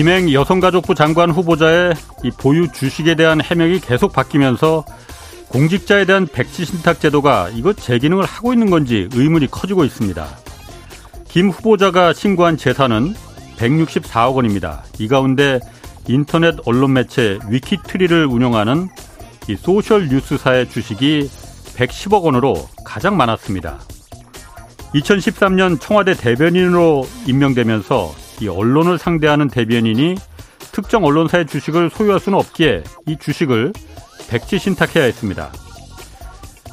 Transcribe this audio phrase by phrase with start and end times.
[0.00, 1.92] 김행 여성가족부 장관 후보자의
[2.24, 4.82] 이 보유 주식에 대한 해명이 계속 바뀌면서
[5.50, 10.26] 공직자에 대한 백지 신탁 제도가 이거 제 기능을 하고 있는 건지 의문이 커지고 있습니다.
[11.28, 13.12] 김 후보자가 신고한 재산은
[13.58, 14.84] 164억 원입니다.
[14.98, 15.60] 이 가운데
[16.08, 18.88] 인터넷 언론 매체 위키트리를 운영하는
[19.50, 21.28] 이 소셜 뉴스사의 주식이
[21.76, 22.54] 110억 원으로
[22.86, 23.78] 가장 많았습니다.
[24.94, 30.16] 2013년 청와대 대변인으로 임명되면서 이 언론을 상대하는 대변인이
[30.72, 33.72] 특정 언론사의 주식을 소유할 수는 없기에 이 주식을
[34.28, 35.50] 백지 신탁해야 했습니다.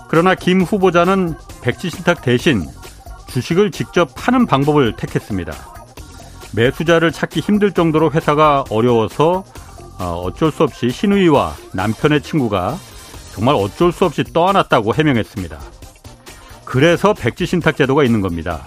[0.07, 2.65] 그러나 김 후보자는 백지 신탁 대신
[3.27, 5.53] 주식을 직접 파는 방법을 택했습니다.
[6.55, 9.43] 매수자를 찾기 힘들 정도로 회사가 어려워서
[9.99, 12.77] 어, 어쩔 수 없이 신우이와 남편의 친구가
[13.33, 15.59] 정말 어쩔 수 없이 떠안았다고 해명했습니다.
[16.65, 18.65] 그래서 백지 신탁 제도가 있는 겁니다.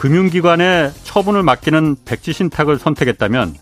[0.00, 3.54] 금융기관에 처분을 맡기는 백지 신탁을 선택했다면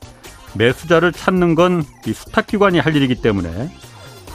[0.55, 3.71] 매수자를 찾는 건 이 수탁기관이 할 일이기 때문에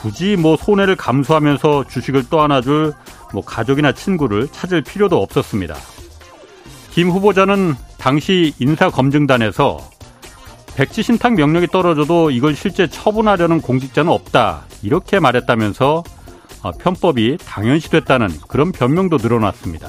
[0.02, 2.92] 굳이 뭐 손해를 감수하면서 주식을 떠안아줄
[3.32, 5.74] 뭐 가족이나 친구를 찾을 필요도 없었습니다.
[6.90, 9.78] 김 후보자는 당시 인사검증단에서
[10.76, 16.04] 백지 신탁 명령이 떨어져도 이걸 실제 처분하려는 공직자는 없다 이렇게 말했다면서
[16.64, 19.88] 어, 편법이 당연시됐다는 그런 변명도 늘어났습니다.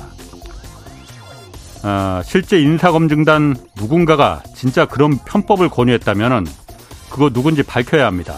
[1.87, 6.47] 어, 실제 인사검증단 누군가가 진짜 그런 편법을 권유했다면
[7.11, 8.33] 그거 누군지 밝혀야 합니다.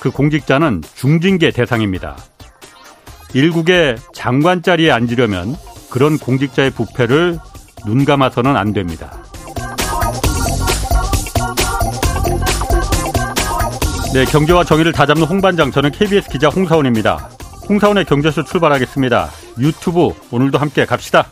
[0.00, 2.16] 그 공직자는 중징계 대상입니다.
[3.34, 5.54] 일국의 장관 자리에 앉으려면
[5.90, 7.38] 그런 공직자의 부패를
[7.84, 9.12] 눈 감아서는 안 됩니다.
[14.14, 17.28] 네, 경제와 정의를 다잡는 홍반장 저는 KBS 기자 홍사원입니다.
[17.68, 19.28] 홍사원의 경제쇼 출발하겠습니다.
[19.58, 21.26] 유튜브 오늘도 함께 갑시다.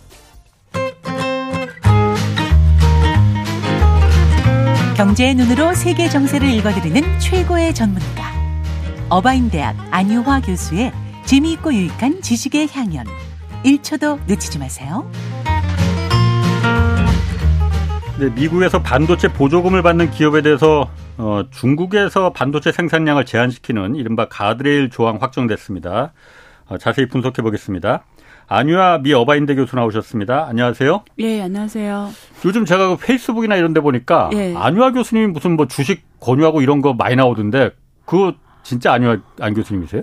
[4.97, 8.31] 경제의 눈으로 세계 정세를 읽어드리는 최고의 전문가.
[9.09, 10.93] 어바인대학 안유화 교수의
[11.25, 13.07] 재미있고 유익한 지식의 향연.
[13.65, 15.11] 1초도 놓치지 마세요.
[18.19, 25.17] 네, 미국에서 반도체 보조금을 받는 기업에 대해서 어, 중국에서 반도체 생산량을 제한시키는 이른바 가드레일 조항
[25.21, 26.13] 확정됐습니다.
[26.67, 28.05] 어, 자세히 분석해 보겠습니다.
[28.53, 30.47] 안유아 미 어바인대 교수 나오셨습니다.
[30.47, 31.05] 안녕하세요.
[31.21, 32.11] 예, 안녕하세요.
[32.45, 34.55] 요즘 제가 그 페이스북이나 이런 데 보니까 예.
[34.55, 37.71] 안유아 교수님이 무슨 뭐 주식 권유하고 이런 거 많이 나오던데
[38.05, 40.03] 그거 진짜 안유아 안 교수님이세요?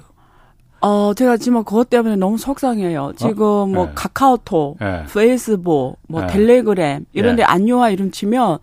[0.81, 3.13] 어, 제가 지금 그것 때문에 너무 속상해요.
[3.17, 3.91] 지금 뭐 네.
[3.93, 5.03] 카카오톡, 네.
[5.13, 6.27] 페이스북, 뭐 네.
[6.27, 7.43] 텔레그램 이런 데 네.
[7.43, 8.57] 안요화 이름 치면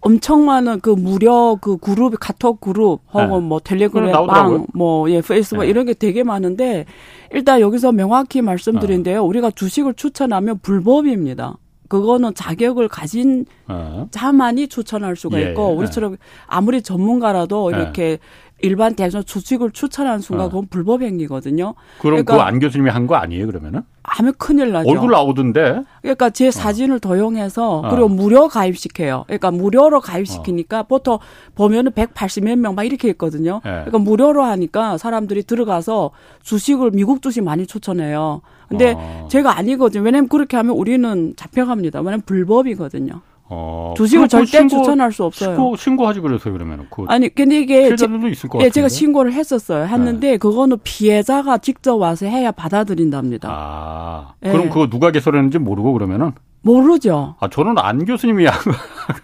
[0.00, 3.40] 엄청 많은 그 무료 그 그룹 카톡 그룹 혹은 네.
[3.40, 4.58] 뭐 텔레그램 그럼 나오더라고요.
[4.58, 5.68] 방, 뭐 예, 페이스북 네.
[5.68, 6.84] 이런 게 되게 많은데
[7.32, 9.24] 일단 여기서 명확히 말씀드린데요.
[9.24, 11.56] 우리가 주식을 추천하면 불법입니다.
[11.88, 14.06] 그거는 자격을 가진 어.
[14.10, 15.74] 자만이 추천할 수가 예, 있고 예.
[15.74, 16.16] 우리처럼
[16.46, 17.76] 아무리 전문가라도 예.
[17.76, 18.18] 이렇게
[18.60, 20.48] 일반 대선 주식을 추천하는 순간 어.
[20.48, 21.74] 그건 불법 행위거든요.
[22.00, 23.82] 그럼 그러니까- 그거 안 교수님이 한 거 아니에요 그러면은?
[24.02, 24.88] 하면 큰일 나죠.
[24.90, 25.82] 얼굴 나오던데.
[26.02, 27.90] 그러니까 제 사진을 도용해서 어.
[27.90, 29.24] 그리고 무료 가입시켜요.
[29.26, 31.18] 그러니까 무료로 가입시키니까 보통
[31.54, 33.56] 보면은 180몇 명 막 이렇게 있거든요.
[33.66, 33.70] 예.
[33.70, 36.10] 그러니까 무료로 하니까 사람들이 들어가서
[36.42, 38.40] 주식을 미국 주식 많이 추천해요.
[38.68, 39.28] 근데 어.
[39.30, 40.02] 제가 아니거든요.
[40.02, 42.00] 왜냐면 그렇게 하면 우리는 잡혀갑니다.
[42.00, 43.20] 왜냐면 불법이거든요.
[43.50, 45.50] 어, 주식을 절대 신고- 추천할 수 없어요.
[45.54, 46.86] 신고, 신고하지 그래서요 그러면은.
[46.90, 48.74] 그 아니 근데 이게 제- 피해자들도 있을 것 예, 같은데.
[48.74, 49.86] 제가 신고를 했었어요.
[49.86, 53.48] 했는데 그거는 피해자가 직접 와서 해야 받아들인답니다.
[53.50, 54.50] 아, 예.
[54.50, 56.32] 그럼 그거 누가 개설했는지 모르고 그러면은?
[56.62, 57.36] 모르죠.
[57.40, 58.46] 아, 저는 안 교수님이.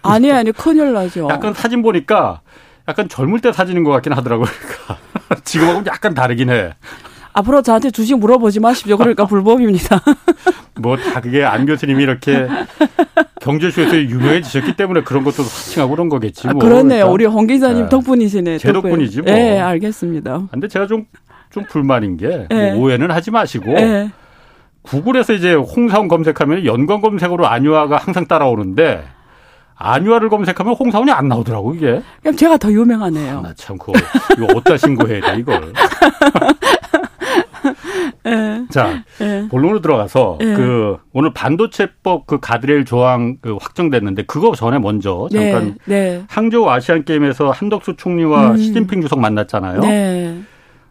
[0.01, 1.27] 아니 아니 큰일 나죠.
[1.29, 2.41] 약간 사진 보니까
[2.87, 4.47] 약간 젊을 때 사진인 것 같긴 하더라고요.
[4.47, 4.97] 그러니까.
[5.43, 6.73] 지금하고는 약간 다르긴 해.
[7.35, 8.97] 앞으로 저한테 주식 물어보지 마십시오.
[8.97, 10.01] 그러니까 불법입니다.
[10.81, 12.47] 뭐 다 그게 안 교수님이 이렇게
[13.41, 16.47] 경제쇼에서 유명해지셨기 때문에 그런 것도 사칭하고 그런 거겠지.
[16.47, 16.61] 아, 뭐.
[16.61, 17.05] 그렇네요.
[17.05, 17.11] 그러니까.
[17.11, 17.89] 우리 홍 기자님 네.
[17.89, 18.57] 덕분이시네.
[18.57, 19.31] 제 덕분이지 뭐.
[19.31, 20.47] 예, 알겠습니다.
[20.51, 21.05] 근데 제가 좀,
[21.51, 22.71] 좀 불만인 게, 예.
[22.71, 24.09] 뭐 오해는 하지 마시고, 예.
[24.81, 29.03] 구글에서 이제 홍사원 검색하면 연관 검색으로 안유아가 항상 따라오는데,
[29.75, 32.01] 안유아를 검색하면 홍사원이 안 나오더라고, 이게.
[32.21, 33.41] 그럼 제가 더 유명하네요.
[33.41, 33.93] 나 참, 그거,
[34.37, 35.71] 이거 어디다 신고해야 돼, 이걸.
[38.25, 38.65] 예.
[38.69, 39.47] 자, 예.
[39.49, 40.53] 본론으로 들어가서, 예.
[40.53, 46.23] 그, 오늘 반도체법 그 가드레일 조항 그 확정됐는데, 그거 전에 먼저 잠깐, 네.
[46.27, 48.57] 항저우 아시안 게임에서 한덕수 총리와 음.
[48.57, 49.79] 시진핑 주석 만났잖아요.
[49.81, 50.41] 네.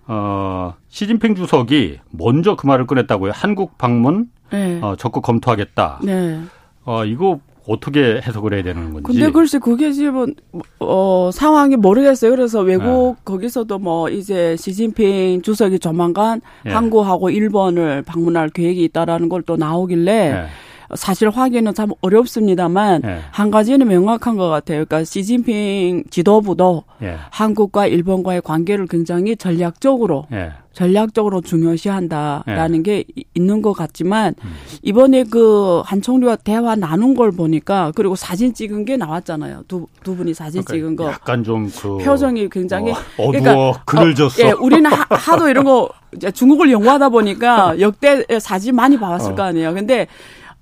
[0.07, 3.33] 어, 시진핑 주석이 먼저 그 말을 꺼냈다고요.
[3.35, 4.79] 한국 방문 네.
[4.83, 6.01] 어, 적극 검토하겠다.
[6.05, 6.41] 네.
[6.85, 9.07] 어, 이거 어떻게 해석을 해야 되는 건지.
[9.07, 10.35] 근데 글쎄 그게 지금
[10.81, 12.33] 어 상황이 모르겠어요.
[12.33, 13.23] 그래서 외국 네.
[13.25, 16.71] 거기서도 뭐 이제 시진핑 주석이 조만간 예.
[16.71, 20.47] 한국하고 일본을 방문할 계획이 있다라는 걸 또 나오길래 네.
[20.95, 23.19] 사실 확인은 참 어렵습니다만 예.
[23.31, 24.85] 한 가지는 명확한 것 같아요.
[24.85, 27.17] 그러니까 시진핑 지도부도 예.
[27.31, 30.53] 한국과 일본과의 관계를 굉장히 전략적으로 예.
[30.73, 32.83] 전략적으로 중요시한다라는 예.
[32.83, 34.51] 게 이- 있는 것 같지만 음.
[34.83, 39.65] 이번에 그 한 총리와 대화 나눈 걸 보니까 그리고 사진 찍은 게 나왔잖아요.
[39.69, 41.07] 두, 두 분이 사진 찍은 거.
[41.11, 42.97] 약간 좀 그 표정이 굉장히 어,
[43.31, 44.43] 그러니까, 어두워 그늘졌어.
[44.43, 45.89] 예, 우리는 하, 하도 이런 거
[46.33, 49.35] 중국을 연구하다 보니까 역대 사진 많이 봐왔을 어.
[49.35, 49.75] 거 아니에요.
[49.75, 50.07] 근데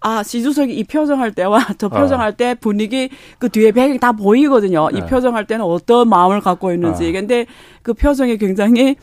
[0.02, 1.90] 아 시주석이 이 표정할 때와 저 어.
[1.90, 3.08] 표정할 때 분위기
[3.38, 4.88] 그 뒤에 배경이 다 보이거든요.
[4.92, 5.06] 이 네.
[5.06, 7.08] 표정할 때는 어떤 마음을 갖고 있는지.
[7.08, 7.12] 어.
[7.12, 7.46] 근데
[7.82, 8.96] 그 표정이 굉장히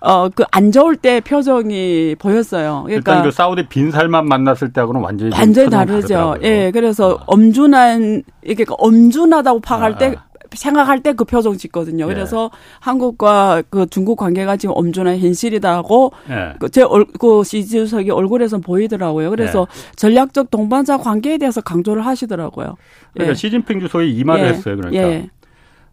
[0.00, 2.82] 어 그 안 좋을 때 표정이 보였어요.
[2.86, 6.08] 그러니까 일단 그 사우디 빈살만 만났을 때하고는 완전히 좀 완전히 다르죠.
[6.14, 6.40] 다르더라고요.
[6.42, 7.18] 예, 그래서 어.
[7.26, 10.24] 엄준한 이게 그 엄준하다고 파악할 아, 때 아.
[10.52, 12.04] 생각할 때 그 표정 짓거든요.
[12.04, 12.14] 예.
[12.14, 12.50] 그래서
[12.80, 16.54] 한국과 그 중국 관계가 지금 엄준한 현실이다고 예.
[16.58, 16.84] 그제
[17.18, 19.30] 그 시주석이 얼굴에서 보이더라고요.
[19.30, 19.92] 그래서 네.
[19.96, 22.76] 전략적 동반자 관계에 대해서 강조를 하시더라고요.
[23.14, 23.34] 그러니까 예.
[23.34, 24.48] 시진핑 주석이 이 말을 예.
[24.50, 24.76] 했어요.
[24.76, 25.30] 그러니까 예.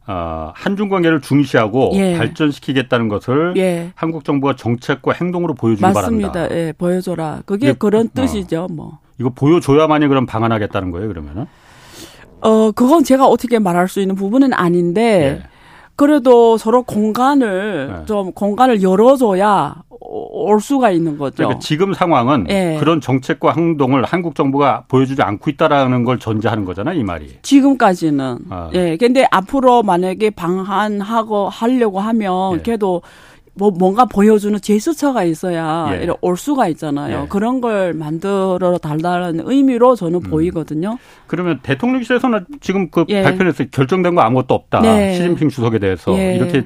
[0.06, 2.18] 아, 한중 관계를 중시하고 예.
[2.18, 3.92] 발전시키겠다는 것을 예.
[3.96, 6.32] 한국 정부가 정책과 행동으로 보여주기 맞습니다.
[6.34, 6.56] 바란다.
[6.56, 7.44] 예, 보여줘라.
[7.46, 8.10] 그게 이게- 그런 어.
[8.14, 9.00] 뜻이죠, 뭐.
[9.20, 11.08] 이거 보여줘야만이 그럼 방한하겠다는 거예요.
[11.08, 11.46] 그러면은
[12.44, 15.48] 어, 그건 제가 어떻게 말할 수 있는 부분은 아닌데, 예.
[15.96, 18.06] 그래도 서로 공간을 네.
[18.06, 21.36] 좀 공간을 열어줘야 오- 올 수가 있는 거죠.
[21.38, 22.78] 그러니까 지금 상황은 예.
[22.80, 27.00] 그런 정책과 행동을 한국 정부가 보여주지 않고 있다라는 걸 전제하는 거잖아요.
[27.00, 27.38] 이 말이.
[27.44, 28.40] 지금까지는.
[28.50, 28.70] 아.
[28.74, 28.98] 예.
[28.98, 32.62] 근데 앞으로 만약에 방한하고 하려고 하면 예.
[32.64, 33.04] 그래도
[33.56, 36.04] 뭐 뭔가 보여주는 제스처가 있어야 예.
[36.04, 37.24] 이렇게 올 수가 있잖아요.
[37.24, 37.28] 예.
[37.28, 40.30] 그런 걸 만들어 달라는 의미로 저는 음.
[40.30, 40.98] 보이거든요.
[41.28, 43.22] 그러면 대통령실에서는 지금 그 예.
[43.22, 44.82] 발표에서 결정된 거 아무것도 없다.
[44.82, 45.14] 네.
[45.14, 46.36] 시진핑 주석에 대해서 예.
[46.36, 46.66] 이렇게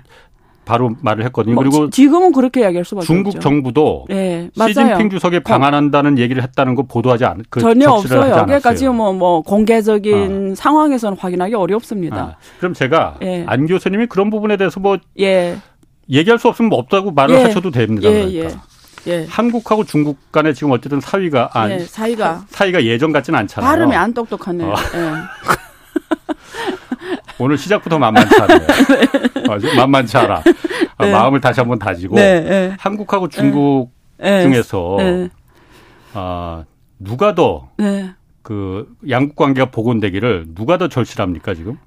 [0.64, 1.56] 바로 말을 했거든요.
[1.56, 3.40] 뭐 그리고 지- 지금은 그렇게 이야기할 수밖에 중국 없죠.
[3.40, 4.70] 정부도 예, 맞아요.
[4.74, 8.20] 시진핑 주석에 방한한다는 얘기를 했다는 거 보도하지 않, 그 전혀 없어요.
[8.22, 8.76] 그러니까 않았어요.
[8.76, 12.18] 지금 뭐, 뭐 공개적인 상황에서는 확인하기 어렵습니다.
[12.18, 13.46] 아, 그럼 제가 예.
[13.48, 15.56] 안 교수님이 그런 부분에 대해서 뭐 예,
[16.10, 17.44] 얘기할 수 없으면 뭐 없다고 말을 예.
[17.44, 18.10] 하셔도 됩니다.
[18.10, 18.62] 예, 그러니까.
[19.08, 19.26] 예, 예.
[19.30, 23.70] 한국하고 중국 간에 지금 어쨌든 사위가 아, 예, 사이가 사이가 예전 같지는 않잖아요.
[23.70, 24.70] 발음이 안 똑똑하네요.
[24.70, 24.76] 어.
[24.96, 25.12] 예.
[27.40, 28.56] 오늘 시작부터 만만치 않네.
[29.48, 30.42] 어, 좀 만만치 않아.
[30.98, 31.12] 어, 네.
[31.12, 32.76] 마음을 다시 한번 다지고 네, 예.
[32.80, 33.92] 한국하고 중국
[34.24, 34.42] 예.
[34.42, 35.30] 중에서 예.
[36.14, 36.64] 아,
[37.00, 38.12] 누가 더 네.
[38.42, 41.78] 그 양국 관계가 복원되기를 누가 더 절실합니까 지금?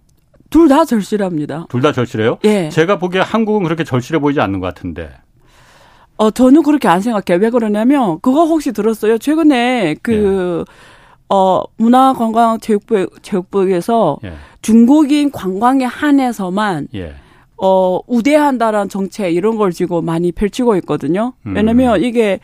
[0.50, 1.66] 둘 다 절실합니다.
[1.68, 2.38] 둘 다 절실해요?
[2.44, 2.68] 예.
[2.68, 5.10] 제가 보기에 한국은 그렇게 절실해 보이지 않는 것 같은데.
[6.16, 7.42] 어, 저는 그렇게 안 생각해요.
[7.42, 9.16] 왜 그러냐면, 그거 혹시 들었어요?
[9.18, 10.72] 최근에 그, 예.
[11.30, 14.34] 어, 문화관광체육부, 체육부에서 예.
[14.60, 17.14] 중국인 관광에 한해서만, 예.
[17.56, 21.32] 어, 우대한다라는 정책 이런 걸 지금 많이 펼치고 있거든요.
[21.46, 21.54] 음.
[21.56, 22.40] 왜냐면 이게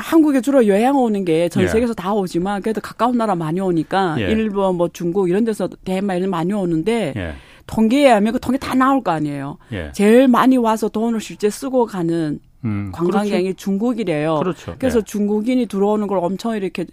[0.00, 1.68] 한국에 주로 여행 오는 게전 예.
[1.68, 4.30] 세계에서 다 오지만 그래도 가까운 나라 많이 오니까 예.
[4.30, 7.34] 일본 뭐 중국 이런 데서 대만 이런 많이 오는데 예.
[7.66, 9.58] 통계에 하면 그 통계 다 나올 거 아니에요.
[9.72, 9.92] 예.
[9.92, 14.40] 제일 많이 와서 돈을 실제 쓰고 가는 음, 관광객이 중국이래요.
[14.40, 14.74] 그렇죠.
[14.78, 15.02] 그래서 예.
[15.02, 16.86] 중국인이 들어오는 걸 엄청 이렇게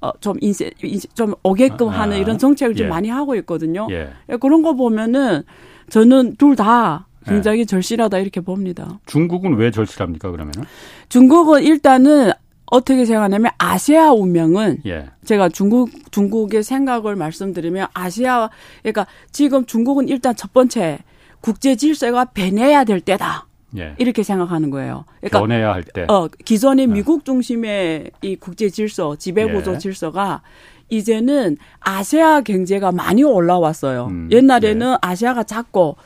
[0.00, 2.18] 어, 좀 인세, 인세 좀 오게끔 아, 하는 아.
[2.18, 2.90] 이런 정책을 좀 예.
[2.90, 3.86] 많이 하고 있거든요.
[3.90, 4.10] 예.
[4.30, 5.42] 예, 그런 거 보면은
[5.90, 7.30] 저는 둘다 예.
[7.30, 8.98] 굉장히 절실하다 이렇게 봅니다.
[9.06, 10.64] 중국은 왜 절실합니까 그러면은?
[11.08, 12.32] 중국은 일단은
[12.72, 15.10] 어떻게 생각하냐면 아시아 운명은 예.
[15.26, 18.48] 제가 중국 중국의 생각을 말씀드리면 아시아
[18.80, 21.00] 그러니까 지금 중국은 일단 첫 번째
[21.42, 23.94] 국제 질서가 변해야 될 때다 예.
[23.98, 25.04] 이렇게 생각하는 거예요.
[25.20, 26.06] 그러니까 변해야 할 때.
[26.08, 29.78] 어, 기존의 미국 중심의 이 국제 질서, 지배 구조 예.
[29.78, 30.40] 질서가
[30.88, 34.06] 이제는 아시아 경제가 많이 올라왔어요.
[34.06, 35.96] 음, 옛날에는 아시아가 작고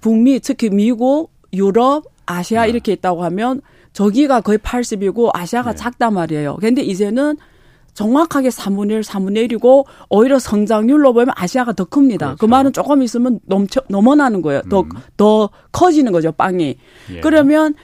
[0.00, 2.70] 북미, 특히 미국, 유럽, 아시아 네.
[2.70, 3.60] 이렇게 있다고 하면
[3.92, 5.76] 저기가 거의 80이고 아시아가 네.
[5.76, 6.56] 작단 말이에요.
[6.60, 7.36] 근데 이제는
[7.94, 12.30] 정확하게 3분의 1, 3분의 1이고 오히려 성장률로 보면 아시아가 더 큽니다.
[12.32, 12.50] 그 그렇죠.
[12.50, 14.62] 말은 조금 있으면 넘쳐, 넘어나는 거예요.
[14.70, 14.88] 더, 음.
[15.16, 16.76] 더 커지는 거죠, 빵이.
[17.14, 17.20] 예.
[17.20, 17.74] 그러면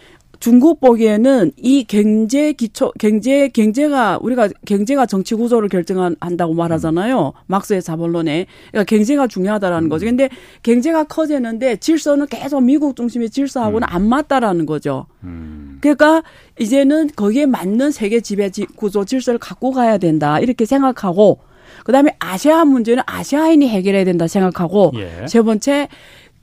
[0.41, 7.33] 중국 보기에는 이 경제 기초 경제 경제가 우리가 경제가 정치 구조를 결정한다고 말하잖아요.
[7.47, 8.47] 막스의 자본론에.
[8.71, 10.07] 그러니까 경제가 중요하다라는 거죠.
[10.07, 10.29] 근데
[10.63, 15.07] 경제가 커지는데 질서는 계속 미국 중심의 질서하고는 안 맞다라는 거죠.
[15.25, 15.79] 음.
[15.81, 16.23] 그러니까
[16.59, 20.39] 이제는 거기에 맞는 세계 지배 지- 구조 질서를 갖고 가야 된다.
[20.41, 21.39] 이렇게 생각하고
[21.85, 25.27] 그다음에 아시아 문제는 아시아인이 해결해야 된다 생각하고 예.
[25.27, 25.89] 세 번째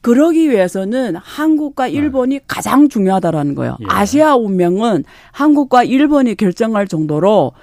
[0.03, 3.77] 그러기 위해서는 한국과 일본이 가장 중요하다라는 거예요.
[3.79, 3.85] 예.
[3.87, 7.53] 아시아 운명은 한국과 일본이 결정할 정도로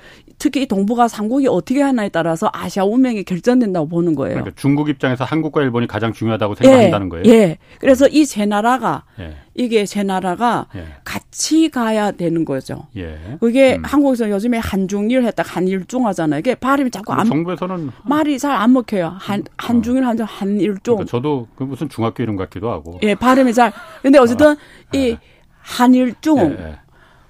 [0.41, 4.37] 특히 동북아 삼국이 어떻게 하나에 따라서 아시아 운명이 결정된다고 보는 거예요.
[4.37, 7.25] 그러니까 중국 입장에서 한국과 일본이 가장 중요하다고 생각한다는 예, 거예요.
[7.27, 7.59] 예.
[7.79, 9.37] 그래서 이 세 나라가 예.
[9.55, 10.87] 이게 세 나라가 예.
[11.05, 12.87] 같이 가야 되는 거죠.
[12.97, 13.19] 예.
[13.39, 13.83] 그게 음.
[13.85, 16.39] 한국에서 요즘에 한중일 했다 한일중 하잖아요.
[16.41, 19.17] 이게 발음이 자꾸 안 정부에서는 말이 잘 안 먹혀요.
[19.19, 20.95] 한 한중일 한중 한일중.
[20.97, 22.99] 그러니까 저도 그 무슨 중학교 이름 같기도 하고.
[23.03, 23.73] 예, 발음이 잘.
[24.01, 24.57] 근데 어쨌든
[24.95, 25.19] 이
[25.61, 26.77] 한일중, 예, 예.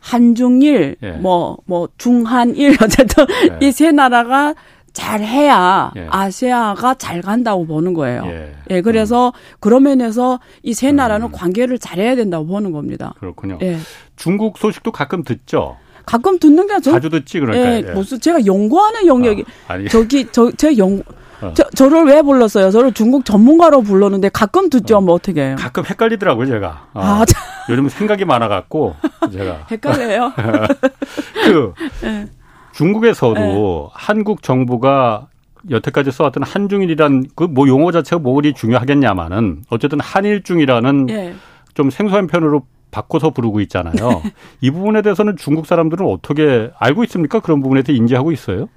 [0.00, 1.10] 한중일, 예.
[1.12, 3.26] 뭐, 뭐, 중한일, 어쨌든
[3.62, 3.66] 예.
[3.66, 4.54] 이세 나라가
[4.92, 6.06] 잘 해야 예.
[6.10, 8.24] 아시아가 잘 간다고 보는 거예요.
[8.26, 8.52] 예.
[8.70, 13.14] 예, 그래서 그런 면에서 이 세 나라는 관계를 잘해야 된다고 보는 겁니다.
[13.20, 13.58] 그렇군요.
[13.62, 13.76] 예.
[14.16, 15.76] 중국 소식도 가끔 듣죠.
[16.06, 17.88] 가끔 듣는 게 저, 자주 듣지 그러니까.
[17.90, 19.88] 예, 무슨 제가 연구하는 영역이 아, 아니.
[19.88, 21.02] 저기 저 제 연
[21.42, 21.52] 어.
[21.54, 22.70] 저, 저를 왜 불렀어요?
[22.70, 25.00] 저를 중국 전문가로 불렀는데 가끔 듣죠.
[25.00, 25.56] 뭐 어떻게 해요?
[25.58, 26.88] 가끔 헷갈리더라고요, 제가.
[26.94, 27.00] 어.
[27.00, 28.94] 아, 참, 요즘 생각이 많아 갖고,
[29.32, 29.66] 제가.
[29.70, 30.32] 헷갈려요.
[31.44, 31.72] 그,
[32.04, 32.26] 예.
[32.72, 35.26] 중국에서도 한국 정부가
[35.70, 41.34] 여태까지 써왔던 한중일이란 그 뭐 용어 자체가 뭐 그리 중요하겠냐마는 어쨌든 한일중이라는 예.
[41.74, 44.22] 좀 생소한 편으로 바꿔서 부르고 있잖아요.
[44.60, 47.40] 이 부분에 대해서는 중국 사람들은 어떻게 알고 있습니까?
[47.40, 48.68] 그런 부분에 대해 인지하고 있어요?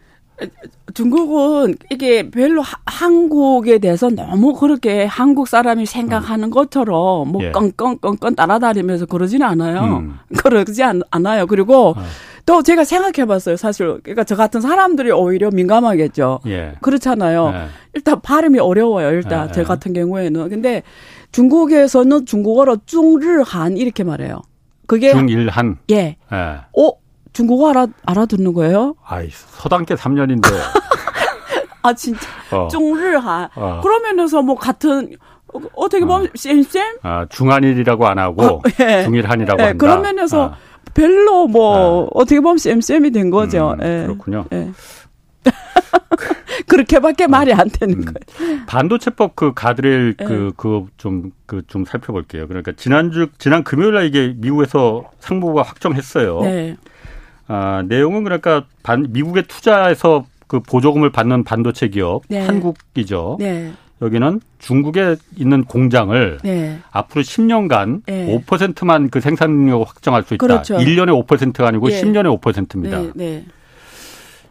[0.93, 7.51] 중국은 이게 별로 하- 한국에 대해서 너무 그렇게 한국 사람이 생각하는 것처럼 뭐 예.
[7.51, 9.81] 껑껑껑껑 따라다니면서 그러지는 않아요.
[9.97, 10.17] 음.
[10.37, 11.47] 그러지 않, 않아요.
[11.47, 11.95] 그리고 어.
[12.45, 13.55] 또 제가 생각해 봤어요.
[13.57, 13.99] 사실.
[14.03, 16.41] 그러니까 저 같은 사람들이 오히려 민감하겠죠.
[16.47, 16.73] 예.
[16.81, 17.51] 그렇잖아요.
[17.55, 17.67] 예.
[17.93, 19.11] 일단 발음이 어려워요.
[19.11, 19.63] 일단 예, 제 예.
[19.65, 20.49] 같은 경우에는.
[20.49, 20.83] 근데
[21.31, 24.41] 중국에서는 중국어로 중르한 이렇게 말해요.
[24.85, 25.77] 그게 중일한.
[25.91, 26.17] 예.
[26.31, 26.57] 예.
[27.33, 28.95] 어 중국어 알아 알아듣는 거예요?
[29.03, 30.47] 아이, 서당계 3년인데.
[31.81, 32.67] 아 진짜 어.
[32.69, 33.49] 중르한.
[33.55, 33.81] 어.
[33.81, 35.15] 그러면서 뭐 같은
[35.53, 39.03] 어, 어떻게 보면 쌤쌤 아, 중한일이라고 안 하고 어, 예.
[39.03, 39.77] 중일한이라고 예, 한다.
[39.77, 40.57] 그런 면에서 아,
[40.93, 43.75] 별로 뭐 어떻게 보면 쌤쌤이 된 거죠.
[43.79, 44.03] 음, 예.
[44.05, 44.45] 그렇군요.
[44.53, 44.71] 예.
[46.67, 48.05] 그렇게밖에 말이 안 되는 음.
[48.05, 48.59] 거예요.
[48.67, 50.25] 반도체법 그 가드레일 예.
[50.25, 52.47] 그 그거 좀그 좀 살펴볼게요.
[52.47, 56.41] 그러니까 지난주 지난 금요일 날 이게 미국에서 상무부가 확정했어요.
[56.41, 56.77] 네.
[57.47, 62.45] 아, 내용은 그러니까 반, 미국의 투자에서 그 보조금을 받는 반도체 기업 네.
[62.45, 63.37] 한국이죠.
[63.39, 63.73] 네.
[64.01, 66.79] 여기는 중국에 있는 공장을 네.
[66.91, 68.37] 앞으로 10년간 네.
[68.45, 70.45] 5%만 그 생산 능력을 확정할 수 있다.
[70.45, 70.77] 그렇죠.
[70.77, 72.01] 1년에 5%가 아니고 예.
[72.01, 72.99] 10년에 5%입니다.
[72.99, 73.11] 네.
[73.15, 73.45] 네.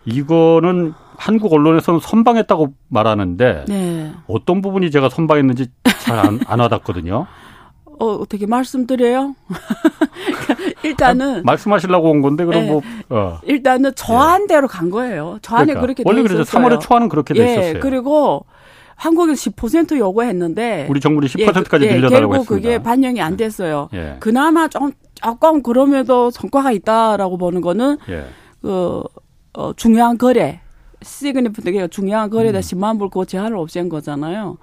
[0.05, 4.13] 이거는 한국 언론에서는 선방했다고 말하는데 네.
[4.27, 5.67] 어떤 부분이 제가 선방했는지
[6.01, 7.27] 잘안 안 와닿거든요.
[8.01, 9.37] 어, 어떻게 말씀드려요?
[10.85, 12.71] 일단은 말씀하시려고 온 건데 그럼 네.
[12.71, 13.39] 뭐 어.
[13.45, 15.39] 일단은 저한대로 간 거예요.
[15.43, 15.81] 저 안에 그러니까.
[15.83, 16.65] 그렇게 원래 돼 그래서 있었어요.
[16.69, 17.81] 3월에 초안은 그렇게 돼 예, 있었어요.
[17.81, 18.45] 그리고
[18.97, 22.69] 한국은 10% 요구했는데 우리 정부는 10%까지 예, 늘려달라고 결국 했습니다.
[22.69, 23.89] 그게 반영이 안 됐어요.
[23.95, 24.17] 예.
[24.21, 28.27] 그나마 좀 조금 그럼에도 성과가 있다라고 보는 거는 예.
[28.61, 29.03] 그
[29.55, 30.61] 어, 중요한 거래
[31.03, 32.61] significant가 중요한 거래다 음.
[32.61, 34.57] 10만 불 그 제한을 없앤 거잖아요.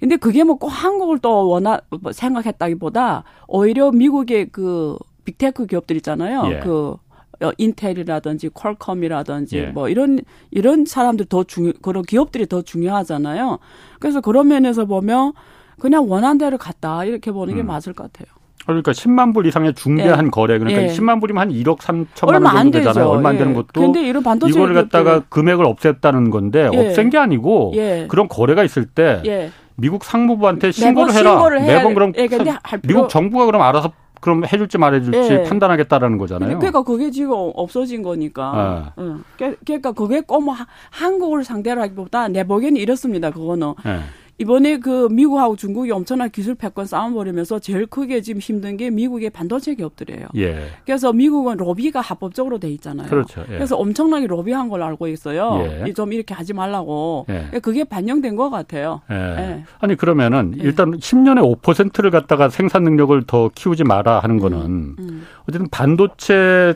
[0.00, 5.96] 근데 그게 뭐 꼭 한국을 또 원하 뭐 생각했다기보다 오히려 미국의 그 big tech 기업들
[5.96, 6.42] 있잖아요.
[6.52, 6.60] 예.
[6.60, 6.96] 그
[7.42, 9.66] 어, 인텔이라든지 퀄컴이라든지 예.
[9.66, 13.58] 뭐 이런 이런 사람들 더 중요 그런 기업들이 더 중요하잖아요.
[13.98, 15.32] 그래서 그런 면에서 보면
[15.80, 17.66] 그냥 원한 대로 갔다 이렇게 보는 게 음.
[17.66, 18.32] 맞을 것 같아요.
[18.66, 20.30] 그러니까 10만 불 이상의 중대한 예.
[20.30, 20.86] 거래 그러니까 예.
[20.86, 22.88] 10만 불이면 한 1억 3천만 원 얼마 안 정도 되죠.
[22.90, 23.10] 되잖아요.
[23.10, 23.38] 얼마 안 예.
[23.38, 26.78] 되는 것도 근데 이런 반도체 이거를 갖다가 기업들은- 금액을 없앴다는 건데 예.
[26.88, 28.06] 없앤 게 아니고 예.
[28.08, 29.50] 그런 거래가 있을 때 예.
[29.76, 31.32] 미국 상무부한테 신고를 해라.
[31.32, 31.94] 신고를 매번 돼.
[31.94, 32.44] 그럼 예, 필요-
[32.84, 33.92] 미국 정부가 그럼 알아서
[34.24, 35.42] 그럼 해줄지 말해줄지 예.
[35.42, 36.58] 판단하겠다라는 거잖아요.
[36.58, 38.94] 그러니까 그게 지금 없어진 거니까.
[38.98, 39.22] 응.
[39.38, 40.54] 그- 그러니까 그게 꼭 뭐
[40.90, 43.30] 한국을 상대로 하기보다 내 보기에는 이렇습니다.
[43.30, 44.00] 그거는 예.
[44.38, 49.30] 이번에 그 미국하고 중국이 엄청난 기술 패권 싸움 벌이면서 제일 크게 지금 힘든 게 미국의
[49.30, 50.26] 반도체 기업들이에요.
[50.36, 50.70] 예.
[50.84, 53.08] 그래서 미국은 로비가 합법적으로 돼 있잖아요.
[53.08, 53.42] 그렇죠.
[53.42, 53.54] 예.
[53.54, 55.62] 그래서 엄청나게 로비한 걸로 알고 있어요.
[55.86, 55.92] 예.
[55.92, 57.26] 좀 이렇게 하지 말라고.
[57.28, 57.60] 예.
[57.60, 59.02] 그게 반영된 것 같아요.
[59.10, 59.14] 예.
[59.14, 59.64] 예.
[59.78, 65.26] 아니 그러면은 일단 10년에 5%를 갖다가 생산 능력을 더 키우지 마라 하는 거는 음.
[65.48, 66.74] 어쨌든 반도체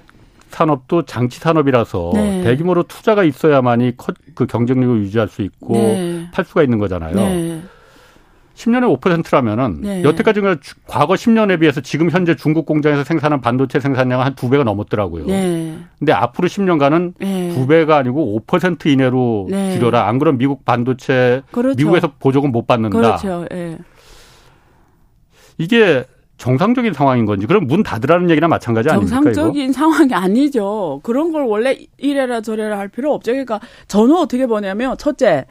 [0.50, 2.42] 산업도 장치 산업이라서 네.
[2.42, 6.28] 대규모로 투자가 있어야만이 커- 그 경쟁력을 유지할 수 있고 네.
[6.32, 7.14] 팔 수가 있는 거잖아요.
[7.14, 7.62] 네.
[8.54, 10.02] 10년에 5%라면은 네.
[10.02, 10.40] 여태까지
[10.88, 15.26] 과거 10년에 비해서 지금 현재 중국 공장에서 생산한 반도체 생산량은 한 두 배가 넘었더라고요.
[15.26, 15.78] 네.
[16.00, 17.50] 근데 앞으로 10년간은 네.
[17.54, 19.74] 두 배가 아니고 5% 이내로 네.
[19.74, 20.08] 줄여라.
[20.08, 21.76] 안 그러면 미국 반도체 그렇죠.
[21.76, 22.96] 미국에서 보조금 못 받는다.
[22.98, 23.46] 그렇죠.
[23.52, 23.78] 예.
[25.58, 26.04] 이게
[26.38, 29.16] 정상적인 상황인 건지 그럼 문 닫으라는 얘기나 마찬가지 아닙니까?
[29.16, 31.00] 정상적인 상황이 아니죠.
[31.02, 33.32] 그런 걸 원래 이래라 저래라 할 필요 없죠.
[33.32, 35.46] 그러니까 저는 어떻게 보냐면 첫째,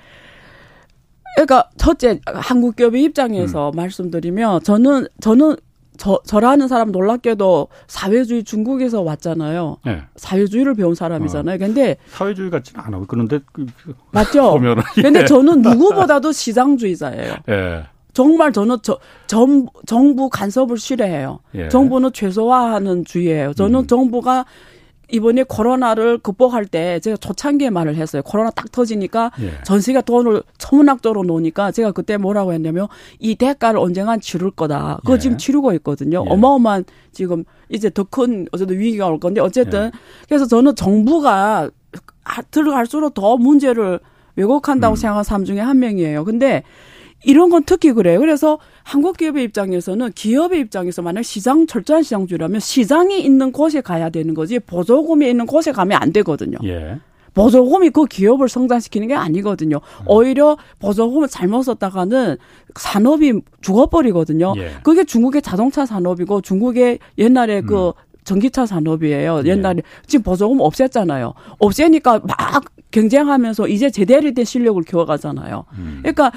[1.36, 3.76] 그러니까 첫째 한국 기업의 입장에서 음.
[3.76, 5.58] 말씀드리면 저는 저는
[5.98, 9.78] 저, 저라는 사람 놀랍게도 사회주의 중국에서 왔잖아요.
[9.84, 10.04] 네.
[10.16, 11.56] 사회주의를 배운 사람이잖아요.
[11.56, 11.58] 어.
[11.58, 13.04] 근데 사회주의 같지는 않아.
[13.08, 14.52] 그런데 그, 그 맞죠.
[14.54, 15.02] 보면은 예.
[15.02, 17.34] 근데 저는 누구보다도 시장주의자예요.
[17.50, 17.84] 예.
[18.18, 18.98] 정말 저는 저,
[19.28, 21.38] 정, 정부 간섭을 싫어해요.
[21.54, 21.70] 예.
[21.70, 23.54] 정부는 최소화하는 주의예요.
[23.54, 23.88] 저는 음.
[23.88, 24.44] 정부가
[25.12, 28.24] 이번에 코로나를 극복할 때 제가 초창기에 말을 했어요.
[28.24, 29.52] 코로나 딱 터지니까 예.
[29.64, 32.88] 전 세계가 돈을 천문학적으로 놓으니까 제가 그때 뭐라고 했냐면
[33.20, 34.98] 이 대가를 언젠간 치를 거다.
[35.02, 35.20] 그거 예.
[35.20, 36.24] 지금 치르고 있거든요.
[36.26, 36.30] 예.
[36.32, 39.92] 어마어마한 지금 이제 더 큰 어쨌든 위기가 올 건데 어쨌든 예.
[40.28, 41.70] 그래서 저는 정부가
[42.50, 44.00] 들어갈수록 더 문제를
[44.36, 44.96] 왜곡한다고 음.
[44.96, 46.26] 생각하는 사람 중에 한 명이에요.
[46.26, 46.64] 근데
[47.24, 48.20] 이런 건 특히 그래요.
[48.20, 54.34] 그래서 한국 기업의 입장에서는 기업의 입장에서 만약 시장 철저한 시장주의라면 시장이 있는 곳에 가야 되는
[54.34, 56.58] 거지 보조금이 있는 곳에 가면 안 되거든요.
[56.64, 57.00] 예.
[57.34, 59.80] 보조금이 그 기업을 성장시키는 게 아니거든요.
[60.08, 62.38] 오히려 보조금을 잘못 썼다가는
[62.76, 64.54] 산업이 죽어버리거든요.
[64.58, 64.72] 예.
[64.84, 67.92] 그게 중국의 자동차 산업이고 중국의 옛날에 그 음.
[68.24, 69.44] 전기차 산업이에요.
[69.46, 69.50] 예.
[69.50, 69.82] 옛날에 예.
[70.08, 71.34] 지금 보조금 없앴잖아요.
[71.60, 75.66] 없애니까 막 경쟁하면서 이제 제대로 된 실력을 키워가잖아요.
[75.78, 76.00] 음.
[76.02, 76.32] 그러니까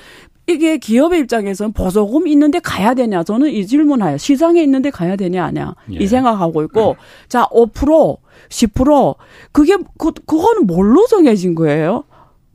[0.50, 3.22] 이게 기업의 입장에서는 보조금 있는데 가야 되냐?
[3.22, 4.18] 저는 이 질문해요.
[4.18, 5.74] 시장에 있는데 가야 되냐, 아냐?
[5.92, 5.96] 예.
[5.96, 6.94] 이 생각하고 있고, 네.
[7.28, 9.14] 자, 5%, 10%,
[9.52, 12.04] 그게, 그, 그거는 뭘로 정해진 거예요?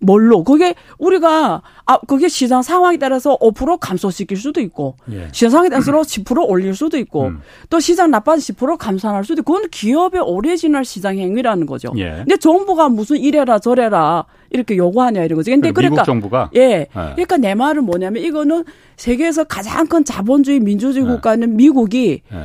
[0.06, 0.44] 뭘로?
[0.44, 5.28] 그게 우리가 아 그게 시장 상황에 따라서 5% 감소시킬 수도 있고 예.
[5.32, 7.42] 시장 상황에 따라서 10% 올릴 수도 있고 음.
[7.70, 11.92] 또 시장 나빠서 10% 감산할 수도 있고 그건 기업의 오리지널 시장 행위라는 거죠.
[11.98, 12.18] 예.
[12.18, 15.52] 근데 정부가 무슨 이래라 저래라 이렇게 요구하냐 이런 거죠.
[15.52, 16.60] 근데 그러니까 정부가 예.
[16.62, 16.88] 예.
[16.94, 18.64] 그러니까 내 말은 뭐냐면 이거는
[18.98, 21.10] 세계에서 가장 큰 자본주의 민주주의 예.
[21.10, 22.38] 국가는 미국이 예.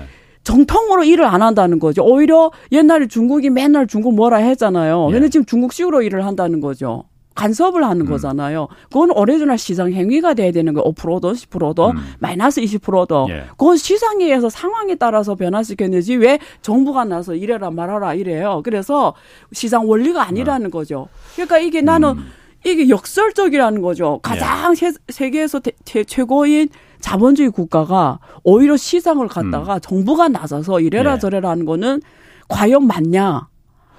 [0.42, 2.02] 정통으로 일을 안 한다는 거죠.
[2.02, 5.08] 오히려 옛날에 중국이 맨날 중국 뭐라 했잖아요.
[5.10, 5.12] 예.
[5.12, 7.04] 근데 지금 중국식으로 일을 한다는 거죠.
[7.40, 8.06] 간섭을 하는 음.
[8.06, 8.68] 거잖아요.
[8.84, 10.92] 그건 오리지널 시장 행위가 돼야 되는 거예요.
[10.92, 11.96] 5%도 10%도 음.
[12.18, 13.28] 마이너스 20%도.
[13.30, 13.44] 예.
[13.50, 18.60] 그건 시장에 의해서 상황에 따라서 변화시켰는지 왜 정부가 나서 이래라 마라 이래요.
[18.62, 19.14] 그래서
[19.52, 20.70] 시장 원리가 아니라는 음.
[20.70, 21.08] 거죠.
[21.34, 22.26] 그러니까 이게 나는 음.
[22.66, 24.20] 이게 역설적이라는 거죠.
[24.22, 24.92] 가장 예.
[25.08, 26.68] 세계에서 대, 대, 최고인
[27.00, 29.80] 자본주의 국가가 오히려 시장을 갖다가 음.
[29.80, 31.18] 정부가 나서서 이래라 예.
[31.18, 32.02] 저래라 하는 거는
[32.48, 33.48] 과연 맞냐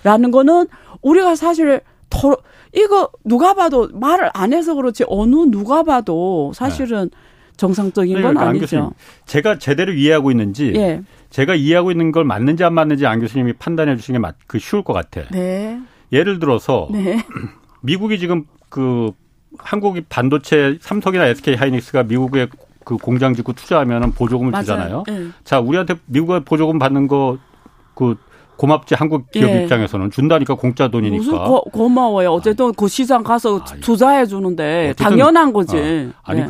[0.03, 0.67] 라는 거는
[1.01, 1.81] 우리가 사실
[2.21, 2.37] 토,
[2.73, 7.17] 이거 누가 봐도 말을 안 해서 그렇지 어느 누가 봐도 사실은 네.
[7.57, 8.61] 정상적인 건 그러니까 아니죠.
[8.61, 8.89] 교수님,
[9.25, 11.01] 제가 제대로 이해하고 있는지 예.
[11.29, 14.83] 제가 이해하고 있는 걸 맞는지 안 맞는지 안 교수님이 판단해 주시는 게 맞, 그 쉬울
[14.83, 15.21] 것 같아.
[15.31, 15.79] 네.
[16.11, 17.23] 예를 들어서 네.
[17.81, 19.11] 미국이 지금 그
[19.57, 22.47] 한국이 반도체 삼성이나 SK 하이닉스가 미국에
[22.83, 24.63] 그 공장 짓고 투자하면 보조금을 맞아요.
[24.63, 25.03] 주잖아요.
[25.07, 25.27] 네.
[25.43, 28.17] 자, 우리한테 미국에 보조금 받는 거그
[28.61, 29.63] 고맙지 한국 기업 예.
[29.63, 31.17] 입장에서는 준다니까 공짜 돈이니까.
[31.17, 32.29] 무슨 고, 고마워요.
[32.29, 35.77] 어쨌든 그 시장 가서 아, 투자해 주는데 당연한 거지.
[35.77, 36.47] 어, 아니 예.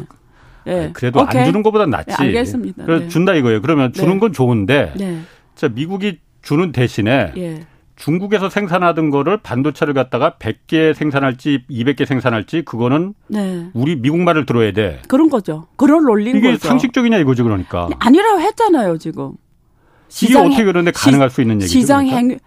[0.67, 0.89] 예.
[0.91, 1.39] 그래도 오케이.
[1.39, 2.09] 안 주는 것보다 낫지.
[2.19, 2.83] 예, 알겠습니다.
[2.83, 3.07] 그래서 네.
[3.07, 3.61] 준다 이거예요.
[3.61, 4.19] 그러면 주는 네.
[4.19, 5.21] 건 좋은데 네.
[5.55, 7.65] 자 미국이 주는 대신에 예.
[7.95, 13.69] 중국에서 생산하던 거를 반도체를 갖다가 100개 생산할지 200개 생산할지 그거는 네.
[13.73, 14.99] 우리 미국 말을 들어야 돼.
[15.07, 15.67] 그런 거죠.
[15.77, 16.67] 그런 논리인 이게 거죠.
[16.67, 17.87] 상식적이냐 이거지 그러니까.
[17.99, 19.31] 아니라고 했잖아요 지금.
[20.23, 21.79] 이게 어떻게 그런데 가능할 수 있는 얘기죠?
[21.79, 22.43] 시장 그러니까?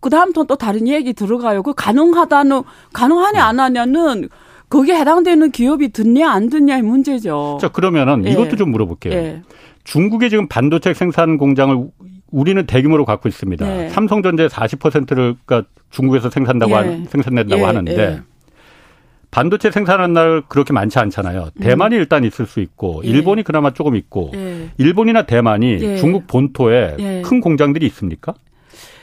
[0.00, 1.62] 행그 다음부터 또 다른 얘기 들어가요.
[1.62, 4.28] 그 가능하다는 가능하냐 안 하냐는
[4.70, 7.58] 거기에 해당되는 기업이 듣냐 안 듣냐의 문제죠.
[7.60, 8.30] 자 그러면은 예.
[8.30, 9.12] 이것도 좀 물어볼게요.
[9.12, 9.42] 예.
[9.84, 11.86] 중국의 지금 반도체 생산 공장을
[12.30, 13.64] 우리는 대규모로 갖고 있습니다.
[13.66, 13.88] 네.
[13.90, 16.76] 삼성전자 40%를 그러니까 중국에서 생산다고 예.
[16.76, 17.64] 한, 생산된다고 예.
[17.64, 18.20] 하는데 예.
[19.34, 21.48] 반도체 생산하는 날 그렇게 많지 않잖아요.
[21.56, 21.60] 음.
[21.60, 21.98] 대만이 음.
[21.98, 23.08] 일단 있을 수 있고 예.
[23.08, 24.70] 일본이 그나마 조금 있고 예.
[24.78, 25.96] 일본이나 대만이 예.
[25.96, 27.22] 중국 본토에 예.
[27.22, 28.34] 큰 공장들이 있습니까?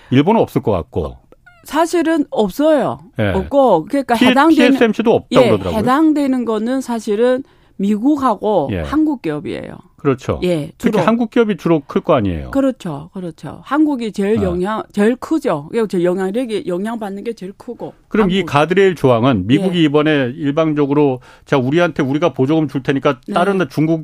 [0.10, 1.18] 일본은 없을 것 같고.
[1.66, 3.02] 사실은 없어요.
[3.20, 3.28] 예.
[3.28, 5.78] 없고 그러니까 해당되는 TSMC도 없다고 그러더라고요.
[5.78, 7.44] 해당되는 거는 사실은
[7.76, 9.80] 미국하고 한국 기업이에요.
[10.02, 10.40] 그렇죠.
[10.44, 10.72] 예.
[10.80, 12.50] 특히 한국 기업이 주로 클 거 아니에요.
[12.52, 13.12] 그렇죠.
[13.14, 13.62] 그렇죠.
[13.64, 14.44] 한국이 제일 아.
[14.44, 15.70] 영향 제일 크죠.
[15.90, 17.94] 제 영향력이 영향 받는 게 제일 크고.
[18.08, 18.36] 그럼 한국.
[18.36, 19.84] 이 가드레일 조항은 미국이 예.
[19.84, 23.34] 이번에 일방적으로 자 우리한테 우리가 보조금 줄 테니까 네.
[23.34, 23.66] 다른 네.
[23.70, 24.04] 중국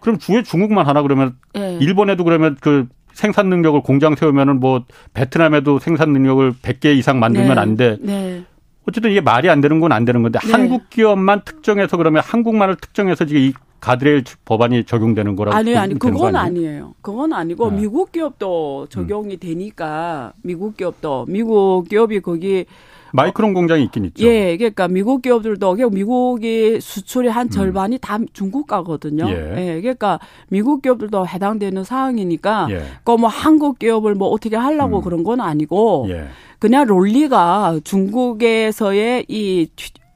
[0.00, 1.78] 그럼 주에 중국만 하나 그러면 예.
[1.80, 7.60] 일본에도 그러면 그 생산 능력을 공장 세우면은 뭐 베트남에도 생산 능력을 100개 이상 만들면 네.
[7.60, 7.96] 안 돼.
[8.00, 8.44] 네.
[8.88, 10.50] 어쨌든 이게 말이 안 되는 건 안 되는 건데 네.
[10.52, 16.36] 한국 기업만 특정해서 그러면 한국만을 특정해서 지금 이 가드레일 법안이 적용되는 거라고 아니 아니 그건
[16.36, 16.94] 아니에요.
[17.00, 17.80] 그건 아니고 네.
[17.80, 19.38] 미국 기업도 적용이 음.
[19.40, 22.66] 되니까 미국 기업도 미국 기업이 거기
[23.12, 24.24] 마이크론 어, 공장이 있긴 있죠.
[24.24, 27.50] 예, 그러니까 미국 기업들도 미국이 수출의 한 음.
[27.50, 27.98] 절반이 음.
[28.00, 29.28] 다 중국 가거든요.
[29.28, 29.76] 예.
[29.76, 29.80] 예.
[29.80, 32.82] 그러니까 미국 기업들도 해당되는 사항이니까 예.
[33.04, 35.02] 그뭐 한국 기업을 뭐 어떻게 하려고 음.
[35.02, 36.26] 그런 건 아니고 예.
[36.58, 39.68] 그냥 논리가 중국에서의 이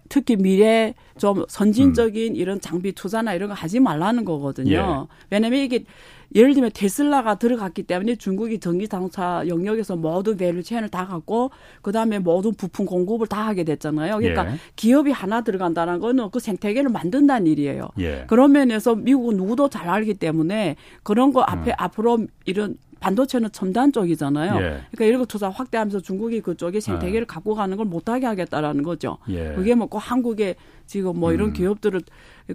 [0.08, 2.36] 특히 미래 좀 선진적인 음.
[2.36, 5.06] 이런 장비 투자나 이런 거 하지 말라는 거거든요.
[5.10, 5.14] 예.
[5.30, 5.84] 왜냐면 이게
[6.34, 11.50] 예를 들면 테슬라가 들어갔기 때문에 중국이 전기 자동차 영역에서 모든 value chain을 다 갖고
[11.82, 14.16] 그다음에 모든 부품 공급을 다 하게 됐잖아요.
[14.18, 14.58] 그러니까 예.
[14.74, 17.88] 기업이 하나 들어간다는 거는 그 생태계를 만든다는 일이에요.
[18.00, 18.24] 예.
[18.26, 21.74] 그런 면에서 미국은 누구도 잘 알기 때문에 그런 거 앞에 음.
[21.78, 24.54] 앞으로 이런 반도체는 첨단 쪽이잖아요.
[24.56, 24.60] 예.
[24.60, 27.24] 그러니까 이런 거 투자 확대하면서 중국이 그쪽에 생태계를 예.
[27.26, 29.18] 갖고 가는 걸 못하게 하겠다라는 거죠.
[29.28, 29.52] 예.
[29.54, 30.54] 그게 뭐꼭 한국에
[30.86, 31.52] 지금 뭐 이런 음.
[31.52, 32.00] 기업들을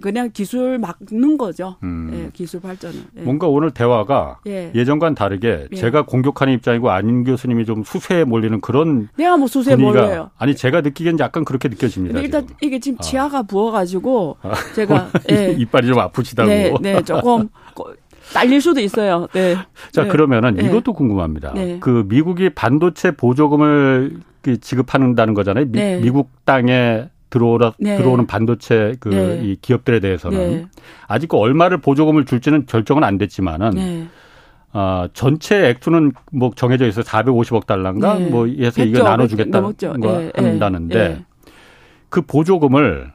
[0.02, 1.76] 그냥 기술 막는 거죠.
[1.82, 2.10] 음.
[2.12, 3.00] 예, 기술 발전은.
[3.18, 3.20] 예.
[3.22, 4.72] 뭔가 오늘 대화가 예.
[4.84, 5.76] 전과는 다르게 예.
[5.76, 10.30] 제가 공격하는 입장이고 안 교수님이 좀 수세에 몰리는 그런 내가 뭐 수세에 몰려요.
[10.36, 12.20] 아니 제가 느끼기엔 약간 그렇게 느껴집니다.
[12.20, 12.56] 일단 지금.
[12.60, 13.02] 이게 지금 아.
[13.02, 14.52] 치아가 부어가지고 아.
[14.74, 15.54] 제가 예.
[15.58, 16.48] 이빨이 좀 아프시다고.
[16.48, 17.48] 네, 네 조금
[18.32, 19.26] 딸릴 수도 있어요.
[19.32, 19.56] 네.
[19.92, 20.08] 자, 네.
[20.08, 20.66] 그러면은 네.
[20.66, 21.52] 이것도 궁금합니다.
[21.54, 21.78] 네.
[21.80, 25.66] 그 미국이 반도체 보조금을 그 지급한다는 거잖아요.
[25.66, 26.10] 미, 네.
[26.10, 27.96] 국 땅에 들어오라 네.
[27.96, 29.56] 들어오는 반도체 그이 네.
[29.60, 30.68] 기업들에 대해서는
[31.06, 34.08] 아직 그 얼마를 보조금을 줄지는 결정은 안 됐지만은
[34.72, 41.24] 어, 전체 액수는 뭐 정해져 있어 450억 달러인가 뭐 해서 이거 나눠 주겠다는 거 한다는데
[42.08, 43.12] 그 보조금을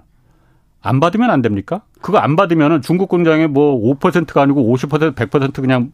[0.85, 1.81] 안 받으면 안 됩니까?
[1.99, 5.91] 그거 안 받으면은 중국 공장에 뭐 5%가 아니고 50% 100% 그냥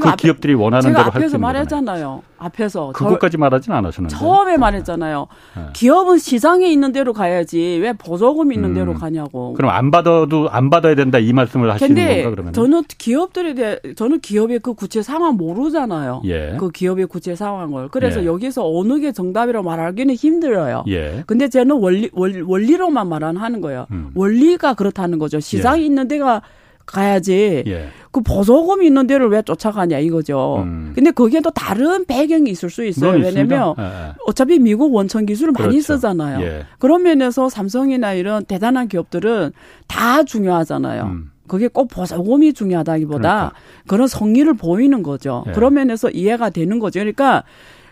[0.00, 2.22] 그 앞에, 기업들이 원하는 대로 할수 있는 앞에서 말했잖아요.
[2.38, 4.58] 앞에서 그것까지 말하지는 않으셨는데 처음에 네.
[4.58, 5.26] 말했잖아요.
[5.56, 5.62] 네.
[5.72, 8.74] 기업은 시장에 있는 대로 가야지 왜 보조금 있는 음.
[8.74, 9.54] 대로 가냐고.
[9.54, 12.52] 그럼 안 받아도 안 받아야 된다 이 말씀을 하시는 건가 그러면?
[12.52, 16.22] 저는 기업들에 대해 저는 기업의 그 구체 상황 모르잖아요.
[16.26, 16.56] 예.
[16.58, 18.26] 그 기업의 구체 상황을 그래서 예.
[18.26, 20.84] 여기서 어느 게 정답이라고 말하기는 힘들어요.
[20.88, 21.24] 예.
[21.26, 23.86] 근데 저는 원리 원리, 로만 말하는 거예요.
[23.90, 24.10] 음.
[24.14, 25.40] 원리가 그렇다는 거죠.
[25.40, 25.86] 시장에 예.
[25.86, 26.42] 있는 데가
[26.86, 27.64] 가야지.
[27.66, 27.88] 예.
[28.12, 30.62] 그 보조금이 있는 데를 왜 쫓아가냐 이거죠.
[30.64, 30.92] 음.
[30.94, 33.20] 근데 거기에 또 다른 배경이 있을 수 있어요.
[33.20, 34.12] 왜냐면 예, 예.
[34.26, 35.68] 어차피 미국 원천 기술을 그렇죠.
[35.68, 36.40] 많이 쓰잖아요.
[36.40, 36.66] 예.
[36.78, 39.52] 그런 면에서 삼성이나 이런 대단한 기업들은
[39.86, 41.02] 다 중요하잖아요.
[41.02, 41.30] 음.
[41.46, 43.52] 그게 꼭 보조금이 중요하다기보다 그러니까.
[43.86, 45.44] 그런 성의를 보이는 거죠.
[45.48, 45.52] 예.
[45.52, 47.00] 그런 면에서 이해가 되는 거죠.
[47.00, 47.44] 그러니까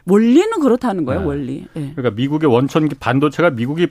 [0.06, 1.26] 원리는 그렇다는 거예요, 네.
[1.26, 1.66] 원리.
[1.76, 1.92] 예.
[1.94, 3.88] 그러니까 미국의 원천 반도체가 미국이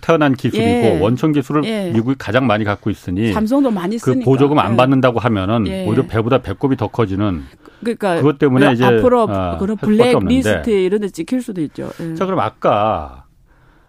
[0.00, 0.98] 태어난 기술이고 예.
[1.00, 1.90] 원천 기술을 예.
[1.92, 4.20] 미국이 가장 많이 갖고 있으니 삼성도 많이 그 쓰니까.
[4.20, 4.76] 그 보조금 안 예.
[4.76, 5.86] 받는다고 하면은 예.
[5.86, 7.42] 오히려 배보다 배꼽이 더 커지는
[7.80, 11.90] 그러니까 그것 때문에 이제 앞으로 어, 그런 블랙 리스트 이런 데 찍힐 수도 있죠.
[12.00, 12.14] 예.
[12.14, 13.24] 자 그럼 아까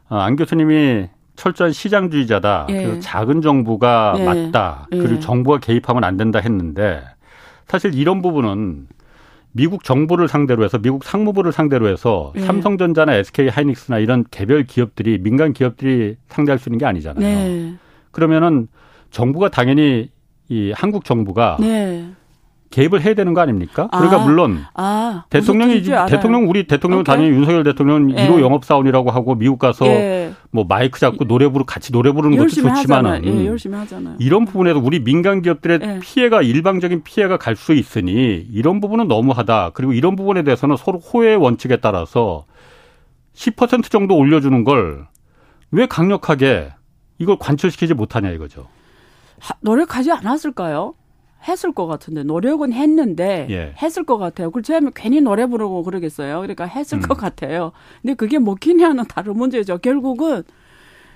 [0.10, 2.68] 어, 안 교수님이 철저한 시장주의자다.
[2.70, 2.74] 예.
[2.74, 4.88] 그래서 작은 정부가 맞다.
[4.90, 7.04] 그리고 정부가 개입하면 안 된다 했는데
[7.68, 8.88] 사실 이런 부분은
[9.54, 12.42] 미국 정부를 상대로 해서 미국 상무부를 상대로 해서 네.
[12.42, 17.24] 삼성전자나 SK 하이닉스나 이런 개별 기업들이 민간 기업들이 상대할 수 있는 게 아니잖아요.
[17.24, 17.74] 네.
[18.12, 18.68] 그러면은
[19.12, 20.10] 정부가 당연히
[20.50, 22.10] 이 한국 정부가 네.
[22.74, 23.88] 개입을 해야 되는 거 아닙니까?
[23.88, 28.28] 그러니까 아, 물론 아, 대통령이 대통령 우리 대통령 은 당연히 윤석열 대통령은 예.
[28.28, 30.34] 1호 영업사원이라고 하고 미국 가서 예.
[30.52, 34.16] 뭐 마이크 잡고 노래 부르 같이 노래 부르는 것도 좋지만은 예, 열심히 하잖아요.
[34.20, 36.00] 이런 부분에서 우리 민간 기업들의 예.
[36.02, 39.72] 피해가 일방적인 피해가 갈 수 있으니 이런 부분은 너무하다.
[39.76, 42.46] 그리고 이런 부분에 대해서는 서로 호의 원칙에 따라서
[43.36, 45.14] 10% 정도 올려주는 걸
[45.74, 46.72] 왜 강력하게
[47.18, 48.68] 이걸 관철시키지 못하냐 이거죠.
[49.62, 50.94] 노력하지 않았을까요?
[51.48, 53.74] 했을 것 같은데 노력은 했는데 예.
[53.82, 54.52] 했을 것 같아요.
[54.52, 56.42] 그렇지 괜히 노래 부르고 그러겠어요.
[56.42, 57.02] 그러니까 했을 음.
[57.02, 57.72] 것 같아요.
[58.02, 59.80] 근데 그게 먹히냐는 다른 문제죠.
[59.80, 60.44] 결국은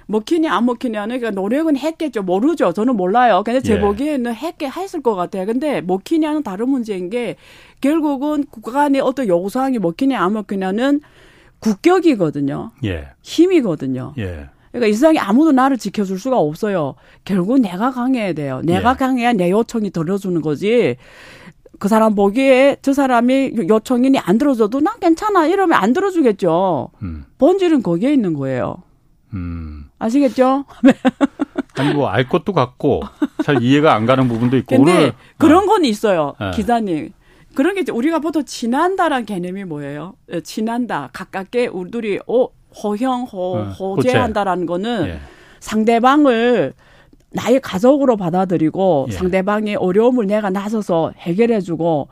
[0.07, 2.23] 먹히냐 안 먹히냐는 그러니까 노력은 했겠죠.
[2.23, 2.73] 모르죠.
[2.73, 3.43] 저는 몰라요.
[3.45, 3.79] 근데 제 예.
[3.79, 5.45] 보기에는 했게 했을 것 같아요.
[5.45, 7.35] 근데 먹히냐는 다른 문제인 게
[7.81, 11.01] 결국은 국가 간의 어떤 요구사항이 먹히냐 안 먹히냐는
[11.59, 12.71] 국격이거든요.
[12.85, 13.07] 예.
[13.21, 14.13] 힘이거든요.
[14.17, 14.49] 예.
[14.77, 16.95] 그러니까 이 세상에 아무도 나를 지켜줄 수가 없어요.
[17.25, 18.61] 결국 내가 강해야 돼요.
[18.63, 18.95] 내가 예.
[18.95, 20.95] 강해야 내 요청이 들어주는 거지.
[21.79, 26.89] 그 사람 보기에 저 사람이 요청인이 안 들어줘도 난 괜찮아 이러면 안 들어주겠죠.
[27.03, 27.25] 음.
[27.37, 28.77] 본질은 거기에 있는 거예요.
[29.33, 29.85] 음.
[29.99, 30.65] 아시겠죠?
[31.77, 33.03] 아니 뭐 알 것도 같고
[33.43, 35.67] 잘 이해가 안 가는 부분도 있고 근데 오늘 그런 어.
[35.67, 36.33] 건 있어요.
[36.39, 36.51] 네.
[36.51, 37.11] 기자님.
[37.53, 40.13] 그런 게 우리가 보통 친한다란 개념이 뭐예요?
[40.31, 41.09] 예, 친한다.
[41.13, 42.47] 가깝게 우리들이 어
[42.83, 45.19] 허형, 허, 어, 호재한다라는 거는 예.
[45.59, 46.73] 상대방을
[47.31, 49.11] 나의 가족으로 받아들이고 예.
[49.11, 52.07] 상대방의 어려움을 내가 나서서 해결해주고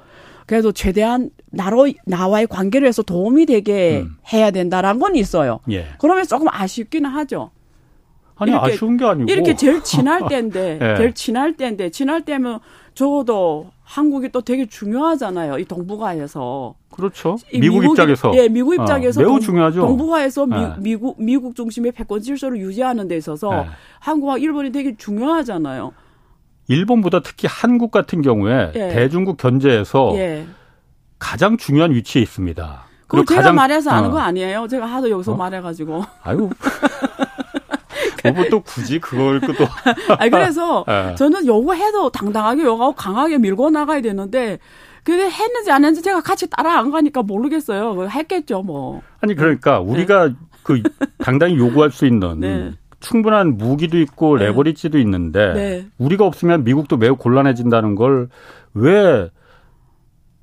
[0.46, 4.16] 그래도 최대한 나로 나와의 관계를 해서 도움이 되게 음.
[4.32, 5.60] 해야 된다라는 건 있어요.
[5.72, 5.88] 예.
[6.00, 7.52] 그러면 조금 아쉽기는 하죠.
[8.36, 10.96] 아니 이렇게, 아쉬운 게 아니고 이렇게 제일 친할 때인데 예.
[10.98, 12.60] 제일 친할 때인데 친할 때면
[12.94, 15.60] 적어도 한국이 또 되게 중요하잖아요.
[15.60, 16.74] 이 동북아에서.
[16.92, 17.38] 그렇죠.
[17.54, 18.36] 미국, 미국 입장에서.
[18.36, 19.22] 예, 미국 어, 입장에서.
[19.22, 19.82] 어, 매우 동, 중요하죠.
[19.82, 20.74] 동북아에서 미, 네.
[20.80, 23.68] 미국, 미국 중심의 패권 질서를 유지하는 데 있어서 네.
[24.00, 25.94] 한국과 일본이 되게 중요하잖아요.
[26.68, 28.90] 일본보다 특히 한국 같은 경우에 예.
[28.90, 30.48] 대중국 견제에서 예.
[31.20, 32.86] 가장 중요한 위치에 있습니다.
[33.08, 34.14] 그리고 제가 가장, 말해서 아는 어.
[34.14, 34.68] 거 아니에요?
[34.68, 35.38] 제가 하도 여기서 어?
[35.38, 36.04] 말해가지고.
[36.24, 36.50] 아유.
[38.32, 39.54] 뭐또 굳이 그걸 또.
[40.18, 41.16] 아 그래서 네.
[41.18, 44.60] 저는 요구해도 당당하게 요구하고 강하게 밀고 나가야 되는데
[45.04, 48.08] 근데 했는지 안 했는지 제가 같이 따라 안 가니까 모르겠어요.
[48.10, 49.02] 했겠죠, 뭐.
[49.22, 50.34] 아니 그러니까 우리가 네.
[50.64, 50.82] 그
[51.20, 52.72] 당당히 요구할 수 있는 네.
[53.00, 54.46] 충분한 무기도 있고 네.
[54.46, 55.88] 레버리지도 있는데 네.
[56.00, 59.30] 우리가 없으면 미국도 매우 곤란해진다는 걸왜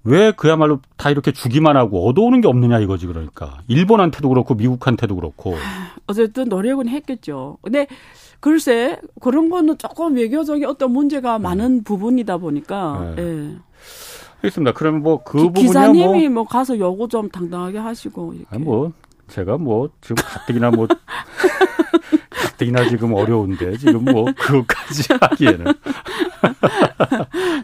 [0.05, 5.55] 왜 그야말로 다 이렇게 주기만 하고 얻어오는 게 없느냐 이거지 그러니까 일본한테도 그렇고 미국한테도 그렇고
[6.07, 7.59] 어쨌든 노력은 했겠죠.
[7.63, 7.87] 근데
[8.41, 11.45] 글쎄 그런 거는 조금 외교적인 어떤 문제가 네.
[11.45, 13.23] 많은 부분이다 보니까 네.
[13.23, 13.57] 예.
[14.43, 14.73] 알겠습니다.
[14.73, 18.49] 그럼 뭐그 부분이 기사님이 뭐, 뭐 가서 요구 좀 당당하게 하시고 이렇게.
[18.51, 18.93] 아니 뭐
[19.33, 20.87] 제가 뭐 지금 가뜩이나 뭐
[22.31, 25.65] 가뜩이나 지금 어려운데 지금 뭐 그것까지 하기에는.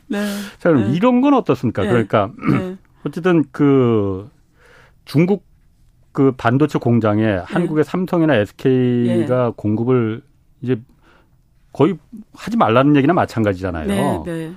[0.06, 0.18] 네.
[0.58, 0.96] 자 그럼 네.
[0.96, 1.82] 이런 건 어떻습니까?
[1.82, 1.88] 네.
[1.90, 2.76] 그러니까 네.
[3.04, 4.30] 어쨌든 그
[5.04, 5.44] 중국
[6.12, 7.42] 그 반도체 공장에 네.
[7.44, 9.52] 한국의 삼성이나 SK가 네.
[9.54, 10.22] 공급을
[10.62, 10.80] 이제
[11.72, 11.98] 거의
[12.34, 14.24] 하지 말라는 얘기나 마찬가지잖아요.
[14.24, 14.54] 네,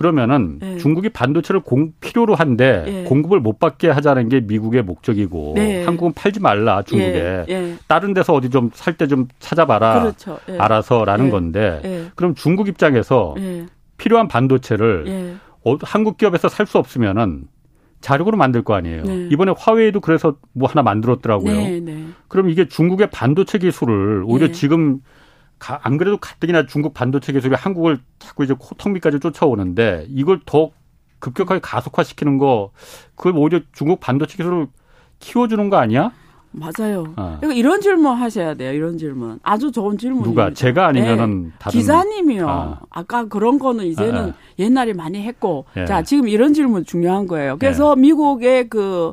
[0.00, 0.78] 그러면은 네.
[0.78, 3.04] 중국이 반도체를 공, 필요로 한데 네.
[3.04, 5.84] 공급을 못 받게 하자는 게 미국의 목적이고 네.
[5.84, 7.74] 한국은 팔지 말라 중국에 예, 예.
[7.86, 10.38] 다른 데서 어디 좀 살 때좀 찾아봐라 그렇죠.
[10.48, 10.56] 예.
[10.56, 11.30] 알아서라는 예.
[11.30, 12.04] 건데 예.
[12.14, 13.34] 그럼 중국 입장에서
[13.98, 15.36] 필요한 반도체를
[15.66, 17.44] 어, 한국 기업에서 살 수 없으면은
[18.00, 19.02] 자력으로 만들 거 아니에요.
[19.02, 19.28] 네.
[19.30, 21.52] 이번에 화웨이도 그래서 뭐 하나 만들었더라고요.
[21.52, 22.06] 네, 네.
[22.28, 25.00] 그럼 이게 중국의 반도체 기술을 오히려 지금
[25.60, 30.70] 가, 안 그래도 가뜩이나 중국 반도체 기술이 한국을 자꾸 이제 코턱밑까지 쫓아오는데 이걸 더
[31.20, 32.72] 급격하게 가속화시키는 거
[33.14, 34.66] 그걸 오히려 중국 반도체 기술을
[35.20, 36.10] 키워주는 거 아니야?
[36.52, 37.04] 맞아요.
[37.16, 37.36] 어.
[37.40, 38.72] 그러니까 이런 질문 하셔야 돼요.
[38.72, 39.38] 이런 질문.
[39.42, 40.30] 아주 좋은 질문입니다.
[40.30, 41.50] 누가 제가 아니면은 네.
[41.60, 42.48] 다른 기사님이요.
[42.90, 43.02] 아.
[43.04, 44.34] 까 그런 거는 이제는 아.
[44.58, 45.84] 옛날에 많이 했고 예.
[45.84, 47.56] 자 지금 이런 질문 중요한 거예요.
[47.58, 48.00] 그래서 예.
[48.00, 49.12] 미국의 그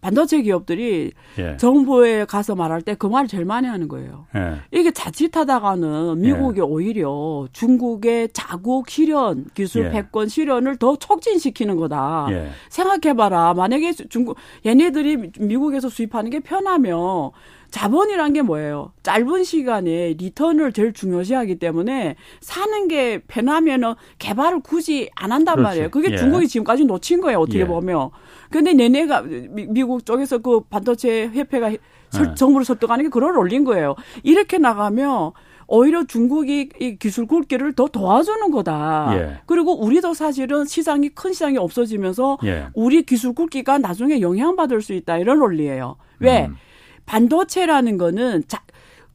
[0.00, 1.56] 반도체 기업들이 예.
[1.56, 4.26] 정부에 가서 말할 때 그 말을 제일 많이 하는 거예요.
[4.36, 4.56] 예.
[4.72, 6.62] 이게 자칫하다가는 미국이 예.
[6.64, 9.90] 오히려 중국의 자국 실현, 기술 예.
[9.90, 12.26] 패권 실현을 더 촉진시키는 거다.
[12.30, 12.48] 예.
[12.70, 13.54] 생각해봐라.
[13.54, 17.30] 만약에 중국 얘네들이 미국에서 수입하는 게 편하면
[17.70, 18.92] 자본이란 게 뭐예요?
[19.02, 25.68] 짧은 시간에 리턴을 제일 중요시하기 때문에 사는 게 편하면은 개발을 굳이 안 한단 그렇지.
[25.68, 25.90] 말이에요.
[25.90, 26.16] 그게 예.
[26.16, 27.40] 중국이 지금까지 놓친 거예요.
[27.40, 27.66] 어떻게 예.
[27.66, 28.10] 보면.
[28.50, 31.78] 근데 내내가 미, 국 쪽에서 그 반도체 협회가 예.
[32.34, 33.94] 정부를 설득하는 게 그걸 올린 거예요.
[34.22, 35.32] 이렇게 나가면
[35.66, 39.10] 오히려 중국이 이 기술 굴기를 더 도와주는 거다.
[39.12, 39.40] 예.
[39.44, 42.68] 그리고 우리도 사실은 시장이 큰 시장이 없어지면서 예.
[42.74, 45.96] 우리 기술 굴기가 나중에 영향받을 수 있다 이런 논리예요.
[46.20, 46.46] 왜?
[46.46, 46.56] 음.
[47.04, 48.62] 반도체라는 거는 자,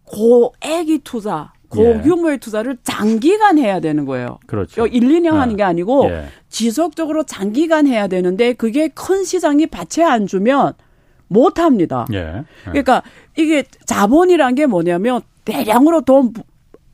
[0.05, 2.37] 고액이 투자, 고규모의 예.
[2.37, 4.39] 투자를 장기간 해야 되는 거예요.
[4.45, 4.85] 그렇죠.
[4.85, 5.41] 1, 2년 아.
[5.41, 6.25] 하는 게 아니고 예.
[6.49, 10.73] 지속적으로 장기간 해야 되는데 그게 큰 시장이 받쳐 안 주면
[11.27, 12.05] 못 합니다.
[12.13, 12.17] 예.
[12.17, 12.43] 예.
[12.63, 13.03] 그러니까
[13.37, 16.33] 이게 자본이란 게 뭐냐면 대량으로 돈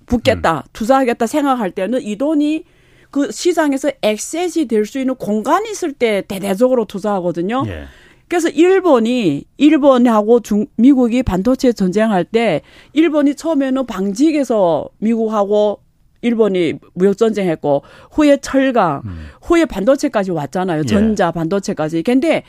[0.05, 0.61] 붓겠다, 음.
[0.73, 2.63] 투자하겠다 생각할 때는 이 돈이
[3.11, 7.63] 그 시장에서 액세스 될수 있는 공간이 있을 때 대대적으로 투자하거든요.
[7.67, 7.85] 예.
[8.29, 12.61] 그래서 일본이 일본하고 중 미국이 반도체 전쟁할 때
[12.93, 15.79] 일본이 처음에는 방직에서 미국하고
[16.21, 19.25] 일본이 무역 전쟁했고 후에 철강, 음.
[19.41, 20.81] 후에 반도체까지 왔잖아요.
[20.81, 20.85] 예.
[20.85, 22.03] 전자 반도체까지.
[22.03, 22.43] 근데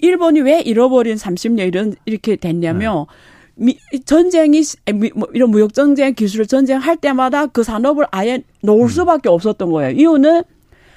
[0.00, 3.06] 일본이 왜 잃어버린 30년 이런 이렇게 됐냐면 음.
[3.56, 4.62] 미, 전쟁이
[5.14, 8.88] 뭐 이런 무역 전쟁 기술 전쟁 할 때마다 그 산업을 아예 놓을 음.
[8.88, 9.92] 수밖에 없었던 거예요.
[9.92, 10.42] 이유는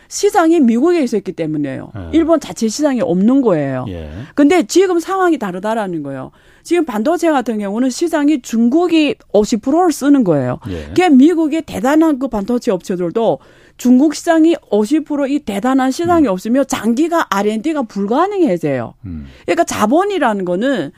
[0.10, 1.92] 시장이 미국에 있었기 때문에요.
[1.96, 2.10] 예.
[2.14, 3.86] 일본 자체 시장이 없는 거예요.
[3.90, 4.10] 예.
[4.36, 6.32] 근데 지금 상황이 다르다라는 거예요.
[6.64, 10.60] 지금 반도체 같은 경우는 시장이 중국이 50%를 쓰는 거예요.
[10.70, 10.86] 예.
[10.88, 13.40] 그게 미국의 대단한 그 반도체 업체들도
[13.78, 16.32] 중국 시장이 50%이 대단한 시장이 음.
[16.32, 18.96] 없으면 장기가 R&D가 불가능해져요.
[19.06, 19.28] 음.
[19.46, 20.92] 그러니까 자본이라는 거는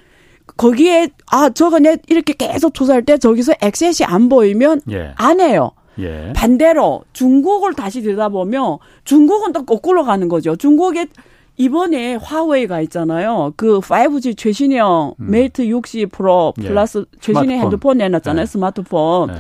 [0.58, 5.14] 거기에 아 저거 내 이렇게 계속 투자할 때 저기서 액셋이 안 보이면 예.
[5.16, 5.72] 안 해요.
[6.00, 6.34] 예.
[6.36, 10.56] 반대로 중국을 다시 들여다보면 중국은 또 거꾸로 가는 거죠.
[10.56, 11.08] 중국에
[11.58, 13.54] 이번에 화웨이가 있잖아요.
[13.58, 15.32] 그 5G 최신형 음.
[15.32, 16.68] 메이트 60 프로 예.
[16.68, 17.18] 플러스 예.
[17.20, 17.62] 최신의 스마트폰.
[17.62, 18.46] 핸드폰 내놨잖아요.
[18.46, 18.46] 네.
[18.46, 19.28] 스마트폰.
[19.28, 19.36] 네.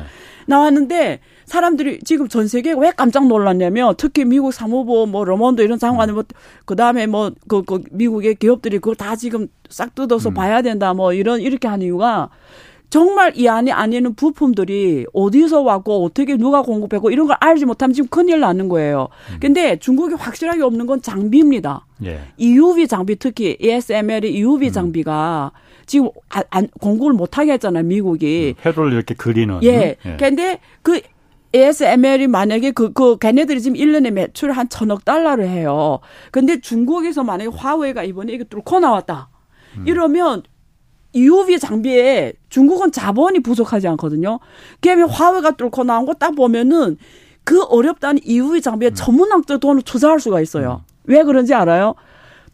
[0.45, 6.11] 나왔는데 사람들이 지금 전 세계가 왜 깜짝 놀랐냐면 특히 미국 상무부 뭐 러몬도 이런 장관이
[6.11, 6.23] 뭐
[6.65, 10.33] 그다음에 뭐그 그 미국의 기업들이 그걸 다 지금 싹 뜯어서 음.
[10.33, 12.29] 봐야 된다 뭐 이런 이렇게 하는 이유가
[12.89, 18.10] 정말 이 안에 안에는 부품들이 어디서 왔고 어떻게 누가 공급했고 이런 걸 알지 못하면 지금
[18.10, 19.10] 큰일 나는 거예요.
[19.32, 19.38] 음.
[19.39, 21.86] 근데 중국이 확실하게 없는 건 장비입니다.
[22.06, 22.21] 예.
[22.38, 24.71] EUV 장비 특히 ASML의 EUV 음.
[24.71, 25.52] 장비가
[25.86, 28.56] 지금 안, 안, 공급을 못하게 했잖아요, 미국이.
[28.58, 29.60] 음, 회로를 이렇게 그리는.
[29.63, 29.95] 예.
[30.06, 30.17] 예.
[30.17, 31.02] 근데 그
[31.54, 35.99] ASML이 만약에 그, 그, 걔네들이 지금 1년에 매출 한 천억 달러를 해요.
[36.32, 39.30] 근데 중국에서 만약에 화웨이가 이번에 이게 뚫고 나왔다.
[39.78, 39.88] 음.
[39.88, 40.43] 이러면
[41.13, 44.39] EUV 장비에 중국은 자본이 부족하지 않거든요.
[44.81, 46.97] 그다음에 화웨이가 뚫고 나온 거 딱 보면은
[47.43, 50.83] 그 어렵다는 EUV 장비에 전문학들 돈을 투자할 수가 있어요.
[51.05, 51.95] 왜 그런지 알아요?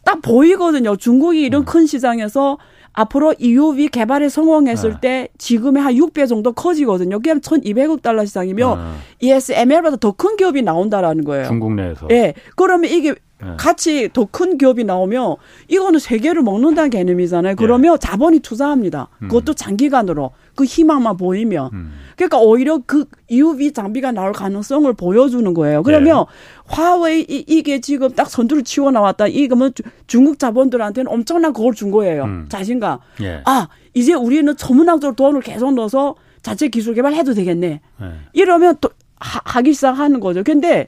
[0.05, 0.95] 딱 보이거든요.
[0.95, 2.57] 중국이 이런 큰 시장에서
[2.93, 4.99] 앞으로 EUV 개발에 성공했을 네.
[5.01, 7.17] 때 지금의 한 6배 정도 커지거든요.
[7.19, 8.95] 그게 1,200억 달러 시장이며 아.
[9.19, 11.45] ESML보다 더 큰 기업이 나온다라는 거예요.
[11.47, 12.07] 중국 내에서.
[12.11, 12.33] 예.
[12.55, 13.13] 그러면 이게
[13.45, 13.51] 네.
[13.57, 15.35] 같이 더 큰 기업이 나오면
[15.67, 16.97] 이거는 세계를 먹는다는 예.
[16.97, 17.55] 개념이잖아요.
[17.57, 19.09] 그러면 자본이 투자합니다.
[19.19, 21.69] 그것도 장기간으로 그 희망만 보이면.
[21.73, 21.93] 음.
[22.15, 25.83] 그러니까 오히려 그 EUV 장비가 나올 가능성을 보여주는 거예요.
[25.83, 26.25] 그러면 예.
[26.67, 29.27] 화웨이 이- 이게 지금 딱 선두를 치고 나왔다.
[29.27, 32.23] 이거면 주- 중국 자본들한테는 엄청난 그걸 준 거예요.
[32.23, 32.45] 음.
[32.49, 32.99] 자신감.
[33.21, 33.41] 예.
[33.45, 37.81] 아 이제 우리는 전문학적으로 돈을 계속 넣어서 자체 기술 개발해도 되겠네.
[38.01, 38.05] 예.
[38.33, 40.43] 이러면 또 하, 하기 시작하는 거죠.
[40.43, 40.87] 근데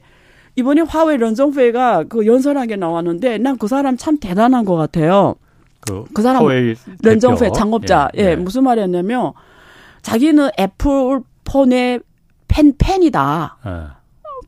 [0.58, 5.36] 이번에 화웨이 런정페이가 그 연설한 게 나왔는데 난 그 사람 참 대단한 것 같아요.
[5.80, 6.44] 그, 그 사람
[7.02, 7.52] 런정페이.
[7.52, 8.08] 창업자.
[8.16, 9.32] 예, 무슨 말이었냐면
[10.02, 12.00] 자기는 애플 폰의
[12.48, 13.56] 팬 팬이다.
[13.66, 13.98] 예.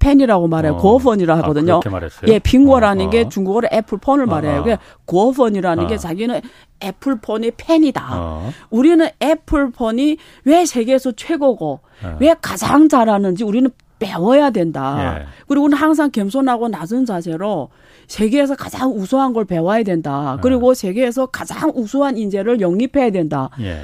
[0.00, 0.72] 팬이라고 말해요.
[0.72, 0.76] 어.
[0.78, 1.80] 果粉이라 아, 하거든요.
[1.80, 2.32] 그렇게 말했어요?
[2.32, 3.28] 예, 苹果라는 어, 게 어.
[3.28, 4.60] 중국어로 애플폰을 말해요.
[4.60, 5.86] 어, 그게 果粉이라는 어.
[5.86, 6.40] 게 자기는
[6.82, 8.08] 애플폰의 팬이다.
[8.12, 8.50] 어.
[8.70, 12.16] 우리는 애플폰이 왜 세계에서 최고고 어.
[12.18, 13.70] 왜 가장 잘하는지 우리는
[14.00, 15.20] 배워야 된다.
[15.20, 15.26] 예.
[15.46, 17.68] 그리고는 항상 겸손하고 낮은 자세로
[18.08, 20.32] 세계에서 가장 우수한 걸 배워야 된다.
[20.36, 20.40] 네.
[20.42, 23.50] 그리고 세계에서 가장 우수한 인재를 영입해야 된다.
[23.60, 23.82] 예.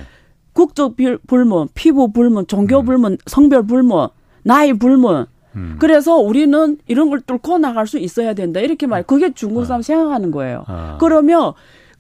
[0.53, 4.09] 국적 빌- 불문, 피부 불문, 종교 불문, 성별 불문,
[4.43, 5.27] 나이 불문.
[5.55, 5.77] 음.
[5.79, 8.61] 그래서 우리는 이런 걸 뚫고 나갈 수 있어야 된다.
[8.61, 9.03] 이렇게 말.
[9.03, 10.65] 그게 중국 사람 생각하는 거예요.
[10.67, 10.97] 아.
[10.99, 11.53] 그러면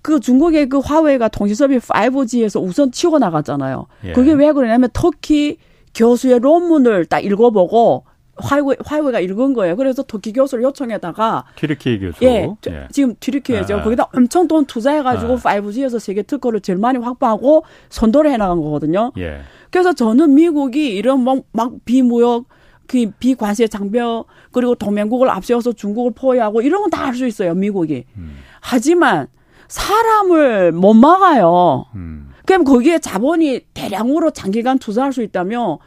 [0.03, 3.87] 그 중국의 그 화웨이가 통신섭이 5G에서 우선 치고 나갔잖아요.
[4.05, 4.13] 예.
[4.13, 5.59] 그게 왜 그러냐면 터키
[5.97, 8.05] 교수의 논문을 딱 읽어보고
[8.39, 9.77] 화웨이, 화웨이가 읽은 거예요.
[9.77, 12.23] 그래서 터키 교수를 요청해다가 튀르키 교수.
[12.23, 13.77] 예, 저- 지금 튀르키예죠.
[13.79, 13.83] 아.
[13.83, 15.37] 거기다 엄청 돈 투자해가지고 아.
[15.37, 19.11] 5G에서 세계 특허를 제일 많이 확보하고 선도를 해나간 거거든요.
[19.17, 19.41] 예.
[19.71, 22.45] 그래서 저는 미국이 이런 막, 막 비무역,
[22.87, 27.55] 그 비관세 장벽 그리고 동맹국을 앞세워서 중국을 포위하고 이런 건 다 할 수 있어요.
[27.55, 28.05] 미국이.
[28.19, 28.37] 음.
[28.61, 29.29] 하지만
[29.69, 31.87] 사람을 못 막아요.
[31.95, 32.29] 음.
[32.47, 35.79] 그럼 거기에 자본이 대량으로 장기간 투자할 수 있다면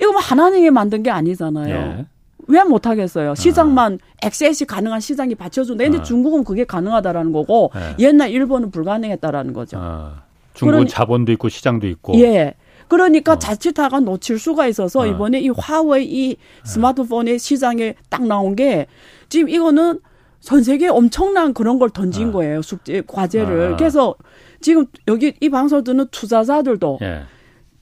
[0.00, 1.74] 이거 뭐 하나님이 만든 게 아니잖아요.
[1.74, 2.06] 예.
[2.48, 3.34] 왜 못하겠어요?
[3.34, 5.84] 시장만 액세스 가능한 시장이 받쳐준다.
[5.84, 6.02] 근데 아.
[6.02, 8.04] 중국은 그게 가능하다라는 거고 예.
[8.04, 9.78] 옛날 일본은 불가능했다라는 거죠.
[9.80, 10.22] 아,
[10.54, 12.14] 중국은 그러니- 자본도 있고 시장도 있고.
[12.20, 12.54] 예.
[12.88, 13.38] 그러니까 어.
[13.38, 15.06] 자칫다가 놓칠 수가 있어서 어.
[15.06, 18.86] 이번에 이 화웨이 이 스마트폰의 시장에 딱 나온 게
[19.30, 20.00] 지금 이거는
[20.40, 22.32] 전 세계에 엄청난 그런 걸 던진 어.
[22.32, 22.60] 거예요.
[22.60, 23.72] 숙제 과제를.
[23.72, 23.76] 어.
[23.76, 24.14] 그래서
[24.62, 27.22] 지금 여기 이 방송 듣는 투자자들도 예.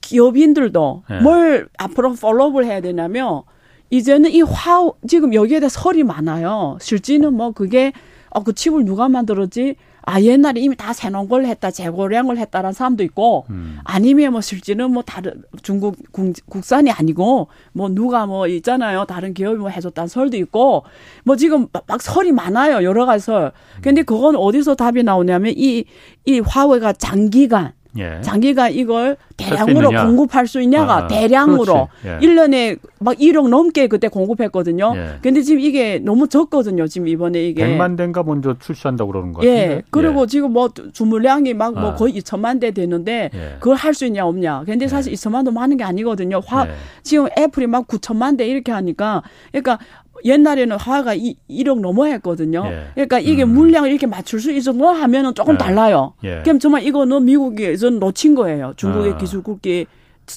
[0.01, 1.19] 기업인들도 예.
[1.19, 3.43] 뭘 앞으로 팔로우를 해야 되냐면
[3.89, 6.77] 이제는 이 화 지금 여기에 대해 설이 많아요.
[6.81, 7.93] 실제는 뭐 그게
[8.31, 9.75] 어그 칩을 누가 만들었지?
[10.03, 13.79] 아 옛날에 이미 다 새놓은 걸 했다 재고량을 했다라는 사람도 있고 음.
[13.83, 19.05] 아니면 뭐 실제는 뭐 다른 중국 국, 국산이 아니고 뭐 누가 뭐 있잖아요.
[19.05, 20.83] 다른 기업이 뭐 해줬다는 설도 있고
[21.23, 23.51] 뭐 지금 막, 막 설이 많아요 여러 가지 설.
[23.81, 25.85] 근데 그건 어디서 답이 나오냐면 이
[26.25, 28.21] 이 화웨이가 장기간 예.
[28.21, 30.05] 장기간 이걸 대량으로 있느냐?
[30.05, 31.89] 공급할 수 있냐가 아, 대량으로.
[32.05, 32.19] 예.
[32.21, 34.93] 일 1년에 막 1억 넘게 그때 공급했거든요.
[34.95, 35.09] 예.
[35.21, 36.87] 근데 지금 이게 너무 적거든요.
[36.87, 39.59] 지금 이번에 이게 100만 대인가 먼저 출시한다고 그러는 것 같은데.
[39.59, 39.81] 예.
[39.91, 41.95] 그리고 지금 뭐 주물량이 막뭐 아.
[41.95, 43.55] 거의 2천만 대 되는데 예.
[43.59, 44.63] 그걸 할 수 있냐 없냐.
[44.65, 46.39] 근데 사실 2천만 도 많은 게 아니거든요.
[46.45, 46.71] 화 예.
[47.03, 49.79] 지금 애플이 막 9천만 대 이렇게 하니까 그러니까
[50.23, 52.63] 옛날에는 화가 이 1억 넘어 했거든요.
[52.67, 52.87] 예.
[52.93, 53.53] 그러니까 이게 음.
[53.53, 55.57] 물량을 이렇게 맞출 수 있어도 하면은 조금 예.
[55.57, 56.13] 달라요.
[56.23, 56.41] 예.
[56.43, 58.73] 그럼 정말 이거는 미국에서 놓친 거예요.
[58.77, 59.17] 중국의 아.
[59.17, 59.85] 기술 국기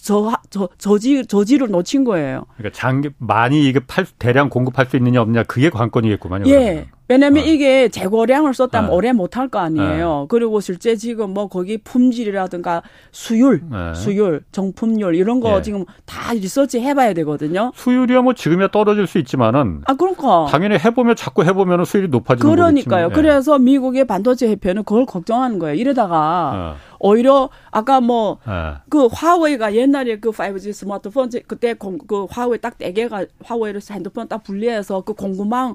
[0.03, 2.47] 저, 저, 저지, 저지를 놓친 거예요.
[2.57, 6.47] 그러니까 장기 많이 이게 팔 대량 공급할 수 있느냐 없느냐 그게 관건이겠구만요.
[6.49, 6.59] 예.
[6.59, 6.87] 그러면.
[7.07, 7.47] 왜냐면 어.
[7.47, 8.95] 이게 재고량을 썼다면 어.
[8.95, 10.25] 오래 못할 거 아니에요.
[10.31, 13.95] 그리고 실제 지금 뭐 거기 품질이라든가 수율, 예.
[13.95, 15.63] 수율, 정품률 이런 거 예.
[15.63, 17.73] 지금 다 리서치 해봐야 되거든요.
[17.75, 20.47] 수율이야 뭐 지금이야 떨어질 수 있지만은 아, 그러니까.
[20.51, 23.09] 당연히 해보면 자꾸 해보면 수율이 높아지는 그러니까요.
[23.09, 23.19] 거겠지.
[23.19, 23.23] 예.
[23.23, 25.75] 그래서 미국의 반도체 협회는 그걸 걱정하는 거예요.
[25.75, 26.77] 이러다가 어.
[27.09, 28.77] 오히려 아까 뭐 예.
[28.89, 34.27] 그 화웨이가 옛날에 그 5G 스마트폰 제- 그때 공, 그 화웨이 딱네 개가 화웨이를 핸드폰
[34.27, 35.75] 딱 분리해서 그 공급망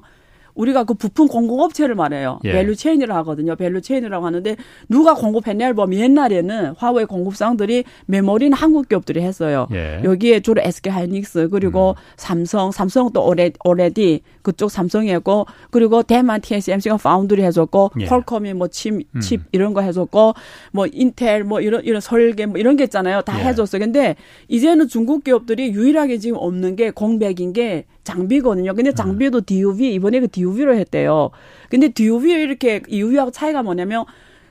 [0.54, 2.40] 우리가 그 부품 공급업체를 말해요.
[2.44, 2.52] 예.
[2.52, 3.56] value chain이라고 하거든요.
[3.56, 4.56] value chain이라고 하는데
[4.88, 9.66] 누가 공급했냐를 보면 옛날에는 화웨이 공급상들이 메모리는 한국 기업들이 했어요.
[9.72, 10.00] 예.
[10.04, 16.96] 여기에 주로 SK 하이닉스 그리고 삼성, 삼성도 al- already 그쪽 삼성이 했고 그리고 대만 TSMC가
[16.96, 18.06] foundry 해줬고 예.
[18.06, 19.20] 퀄컴이 뭐 칩, 음.
[19.20, 20.34] 칩 이런 거 해줬고
[20.72, 23.22] 뭐 인텔 뭐 이런 이런 설계 뭐 이런 게 있잖아요.
[23.22, 23.44] 다 예.
[23.44, 23.80] 해줬어요.
[23.80, 24.16] 근데
[24.48, 28.74] 이제는 중국 기업들이 유일하게 지금 없는 게 공백인 게 장비거든요.
[28.74, 31.30] 근데 장비도 DUV 이번에 그 DUV로 했대요.
[31.68, 34.04] 근데 DUV 이렇게 EUV하고 차이가 뭐냐면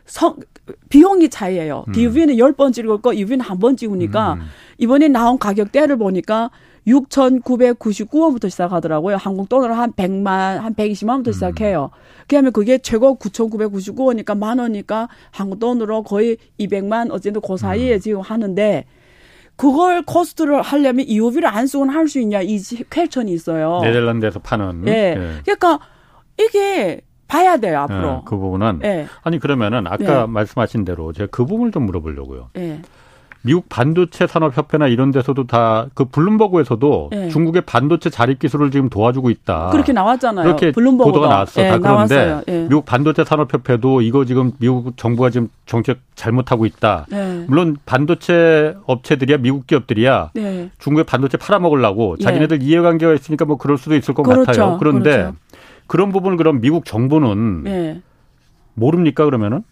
[0.06, 0.36] 성
[0.89, 1.86] 비용이 차이예요.
[1.88, 1.91] 음.
[1.93, 4.41] DUV는 10번 찍을 거 EV는 한 번 찍으니까 음.
[4.78, 6.52] 이번에 나온 가격대를 보니까
[6.88, 9.18] 6,999원부터 시작하더라고요.
[9.18, 11.34] 한국 돈으로 한 100만, 한 120만 원부터 음.
[11.34, 11.89] 시작해요.
[12.28, 18.00] 그러면 그게 최고 9,999원이니까 만 원이니까 한국 돈으로 거의 200만 어쨌든 그 사이에 음.
[18.00, 18.86] 지금 하는데
[19.60, 22.57] 그걸 코스트를 하려면 EOB를 안 쓰고는 할 수 있냐 이
[22.89, 23.82] 퀘천이 있어요.
[23.84, 24.88] 네덜란드에서 파는.
[24.88, 24.91] 예.
[24.91, 25.41] 예.
[25.43, 25.80] 그러니까
[26.39, 28.07] 이게 봐야 돼요 앞으로.
[28.10, 28.80] 예, 그 부분은.
[28.86, 29.07] 예.
[29.22, 30.26] 아니 그러면은 아까 예.
[30.26, 32.51] 말씀하신 대로 제가 그 부분을 좀 물어보려고요.
[33.46, 33.48] 예.
[33.48, 37.30] 미국 반도체 산업 협회나 이런 데서도 다 그 블룸버그에서도 네.
[37.30, 39.70] 중국의 반도체 자립 기술을 지금 도와주고 있다.
[39.72, 40.44] 그렇게 나왔잖아요.
[40.46, 41.06] 그렇게 블룸버그가.
[41.12, 41.62] 보도가 나왔어.
[41.62, 42.64] 네, 다 그런데 네.
[42.64, 47.06] 미국 반도체 산업 협회도 이거 지금 미국 정부가 지금 정책 잘못하고 있다.
[47.10, 47.46] 네.
[47.48, 50.70] 물론 반도체 업체들이야 미국 기업들이야 네.
[50.80, 52.24] 중국의 반도체 팔아먹으려고 예.
[52.24, 54.46] 자기네들 이해관계가 있으니까 뭐 그럴 수도 있을 것 그렇죠.
[54.46, 54.78] 같아요.
[54.80, 55.36] 그런데 그렇죠.
[55.88, 58.02] 그런 부분 그럼 미국 정부는 예.
[58.74, 59.64] 모릅니까 그러면은?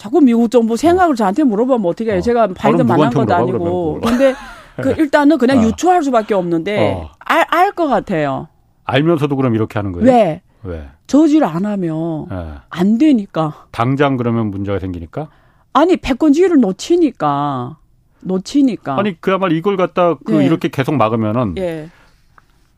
[0.00, 2.18] 자꾸 미국 정부 생각을 저한테 물어보면 어떻게 해요?
[2.18, 2.22] 어.
[2.22, 4.00] 제가 바이든 만난 것도 아니고.
[4.00, 4.34] 근데
[4.82, 5.62] 그 일단은 그냥 어.
[5.64, 7.10] 유추할 수밖에 없는데 어.
[7.18, 8.48] 알알 것 같아요.
[8.84, 10.10] 알면서도 그럼 이렇게 하는 거예요?
[10.10, 10.40] 왜?
[10.62, 10.88] 왜?
[11.06, 12.54] 저지를 안 하면 네.
[12.70, 13.66] 안 되니까.
[13.72, 15.28] 당장 그러면 문제가 생기니까?
[15.74, 17.76] 아니 패권주의를 놓치니까.
[18.20, 18.98] 놓치니까.
[18.98, 20.46] 아니 그야말로 이걸 갖다 그 네.
[20.46, 21.90] 이렇게 계속 막으면은 네.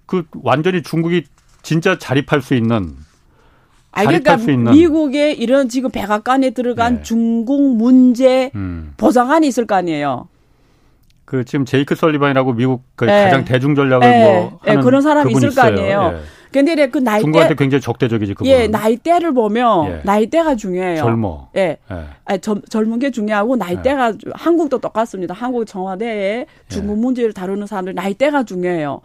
[0.06, 1.22] 그 완전히 중국이
[1.62, 2.96] 진짜 자립할 수 있는
[3.92, 7.02] 아, 그러니까 미국의 이런 지금 백악관에 들어간 네.
[7.02, 8.94] 중국 문제 음.
[8.96, 10.28] 보장안이 있을 거 아니에요.
[11.26, 13.24] 그 지금 제이크 설리반이라고 미국 그 네.
[13.24, 14.24] 가장 대중 전략을 네.
[14.24, 14.70] 뭐 네.
[14.70, 15.74] 하는 그런 사람이 있을 있어요.
[15.74, 16.20] 거 아니에요.
[16.54, 16.64] 예.
[16.64, 18.46] 근데 그 나이대 중국한테 굉장히 적대적이지 그분.
[18.46, 20.00] 예, 나이대를 보면 예.
[20.04, 20.96] 나이대가 중요해요.
[20.96, 21.48] 젊어.
[21.56, 21.78] 예.
[21.90, 22.04] 예.
[22.24, 24.16] 아니, 젊, 젊은 게 중요하고 나이대가 예.
[24.34, 25.34] 한국도 똑같습니다.
[25.34, 27.00] 한국 청와대에 중국 예.
[27.00, 29.00] 문제를 다루는 사람들 나이대가 중요해요.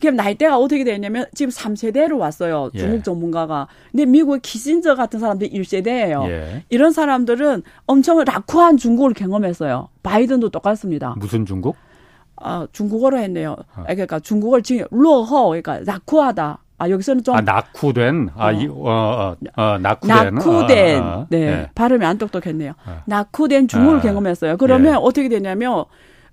[0.00, 2.70] 그럼 나이대가 어떻게 되냐면 지금 3세대로 왔어요.
[2.74, 2.78] 예.
[2.78, 3.02] 중국 예.
[3.02, 3.66] 전문가가.
[3.90, 6.28] 근데 미국의 키신저 같은 사람들 1세대예요.
[6.28, 6.64] 예.
[6.68, 9.88] 이런 사람들은 엄청 라쿠한 중국을 경험했어요.
[10.02, 11.14] 바이든도 똑같습니다.
[11.18, 11.76] 무슨 중국?
[12.36, 13.56] 아, 중국어로 했네요.
[13.74, 13.82] 어.
[13.88, 16.58] 그러니까 중국어를 지금 루허 그러니까 라쿠하다.
[16.78, 18.52] 아 여기서는 좀 아, 낙후된 아, 어.
[18.52, 21.26] 이, 어, 어, 어 낙후된 낙후된 아, 아, 아.
[21.28, 21.38] 네.
[21.38, 21.70] 네.
[21.74, 22.72] 발음이 안 똑똑했네요.
[22.84, 23.02] 아.
[23.06, 24.56] 낙후된 중국을 경험했어요.
[24.56, 24.96] 그러면 예.
[24.96, 25.84] 어떻게 되냐면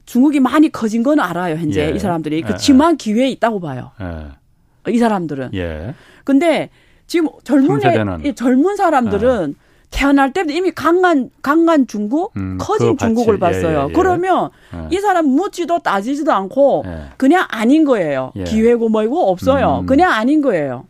[0.06, 1.96] 중국이 많이 커진 건 알아요, 현재 예.
[1.96, 2.44] 이 사람들이.
[2.44, 2.98] 그치만 예.
[2.98, 3.92] 기회에 있다고 봐요.
[4.00, 4.92] 예.
[4.92, 5.50] 이 사람들은.
[5.56, 5.96] 예.
[6.24, 6.70] 근데
[7.08, 7.80] 지금 젊은
[8.24, 9.65] 애, 젊은 사람들은 예.
[9.92, 13.88] 태어날 때부터 이미 강한 강한 중국, 음, 커진 중국을 예, 봤어요.
[13.90, 14.50] 예, 그러면
[14.92, 16.84] 이 사람 묻지도 따지지도 않고
[17.18, 18.32] 그냥 아닌 거예요.
[18.46, 19.80] 기회고 뭐고 없어요.
[19.82, 19.86] 음.
[19.86, 20.86] 그냥 아닌 거예요.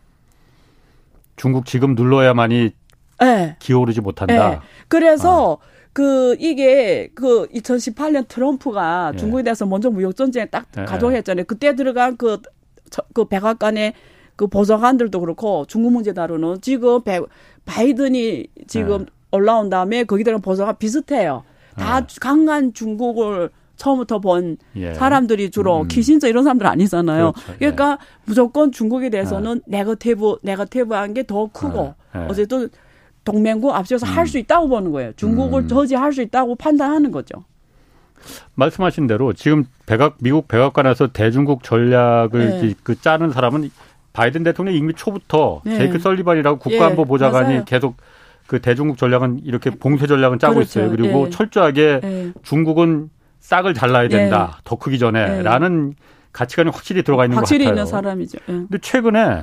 [1.36, 2.72] 중국 지금 눌러야만이
[3.58, 4.62] 기어오르지 못한다.
[4.88, 5.58] 그래서 어.
[5.96, 9.16] 그 이게 그 2018년 트럼프가 예.
[9.16, 10.84] 중국에 대해서 먼저 무역 전쟁 딱 예.
[10.84, 11.46] 개전했잖아요.
[11.46, 12.38] 그때 들어간 그,
[13.14, 13.94] 그 백악관의
[14.36, 17.18] 그 보좌관들도 그렇고 중국 문제 다루는 지금 배,
[17.66, 19.06] 바이든이 지금 예.
[19.32, 21.44] 올라온 다음에 거기 들어간 보좌관 비슷해요.
[21.76, 22.06] 다 예.
[22.20, 24.94] 강한 중국을 처음부터 본 예.
[24.94, 25.88] 사람들이 주로 음.
[25.88, 27.32] 키신저 이런 사람들 아니잖아요.
[27.32, 27.52] 그렇죠.
[27.52, 27.56] 예.
[27.58, 31.94] 그러니까 무조건 중국에 대해서는 negative negative한 게 더 크고
[32.28, 32.70] 어쨌든
[33.24, 34.16] 동맹국 앞서서 음.
[34.16, 35.12] 할수 있다고 보는 거예요.
[35.16, 35.68] 중국을 음.
[35.68, 37.44] 저지할 수 있다고 판단하는 거죠.
[38.54, 42.74] 말씀하신 대로 지금 백악 미국 백악관에서 대중국 전략을 네.
[42.82, 43.70] 그 짜는 사람은
[44.16, 45.76] 바이든 대통령 이미 초부터 네.
[45.76, 47.98] 제이크 설리반이라고 국가안보보좌관이 예, 계속
[48.46, 50.80] 그 대중국 전략은 이렇게 봉쇄 전략은 짜고 그렇죠.
[50.80, 50.90] 있어요.
[50.90, 51.30] 그리고 예.
[51.30, 52.32] 철저하게 예.
[52.42, 53.10] 중국은
[53.40, 54.54] 싹을 잘라야 된다.
[54.56, 54.60] 예.
[54.64, 56.02] 더 크기 전에라는 예.
[56.32, 57.82] 가치관이 확실히 들어가 있는 확실히 것 같아요.
[57.82, 58.38] 있는 사람이죠.
[58.48, 58.52] 예.
[58.52, 59.42] 근데 최근에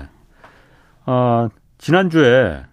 [1.05, 2.63] 어 지난주에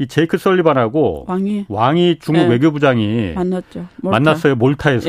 [0.00, 2.46] 이 제이크 설리반하고 왕이, 왕이 중국 예.
[2.48, 3.86] 외교부장이 만났죠.
[4.02, 4.18] 몰타.
[4.18, 4.56] 만났어요.
[4.56, 5.08] 몰타에서.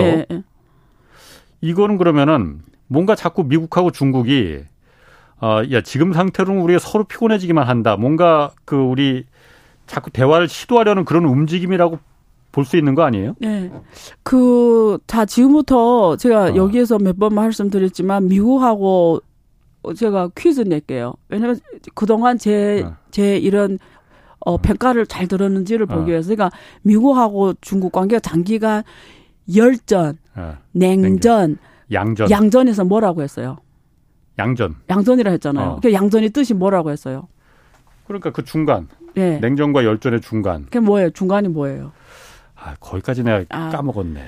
[1.62, 4.60] 이거는 그러면은 뭔가 자꾸 미국하고 중국이
[5.42, 7.98] 어, 야, 지금 상태로는 우리가 서로 피곤해지기만 한다.
[7.98, 9.26] 뭔가 그 우리
[9.88, 12.00] 자꾸 대화를 시도하려는 그런 움직임이라고
[12.52, 13.36] 볼 수 있는 거 아니에요?
[13.40, 13.70] 네.
[14.24, 16.56] 그, 자, 지금부터 제가 어.
[16.56, 19.20] 여기에서 몇 번 말씀드렸지만 미국하고
[19.98, 21.14] 제가 퀴즈 낼게요.
[21.28, 21.60] 왜냐면
[21.96, 22.96] 그동안 제, 어.
[23.12, 23.78] 제 이런
[24.40, 26.14] 어, 평가를 잘 들었는지를 보기 어.
[26.14, 26.34] 위해서.
[26.34, 28.84] 그러니까 미국하고 중국 관계가 장기간
[29.54, 30.58] 열전, 어.
[30.72, 31.58] 냉전,
[31.92, 32.30] 양전.
[32.32, 33.58] 양전에서 뭐라고 했어요?
[34.40, 34.76] 양전.
[34.90, 35.68] 양전이라 했잖아요.
[35.68, 35.80] 어.
[35.82, 37.28] 그 양전이 뜻이 뭐라고 했어요?
[38.08, 38.88] 그러니까 그 중간.
[39.16, 39.40] 네.
[39.40, 40.66] 냉전과 열전의 중간.
[40.66, 41.10] 그게 뭐예요?
[41.12, 41.92] 중간이 뭐예요?
[42.56, 43.70] 아, 거기까지 내가 아.
[43.70, 44.20] 까먹었네.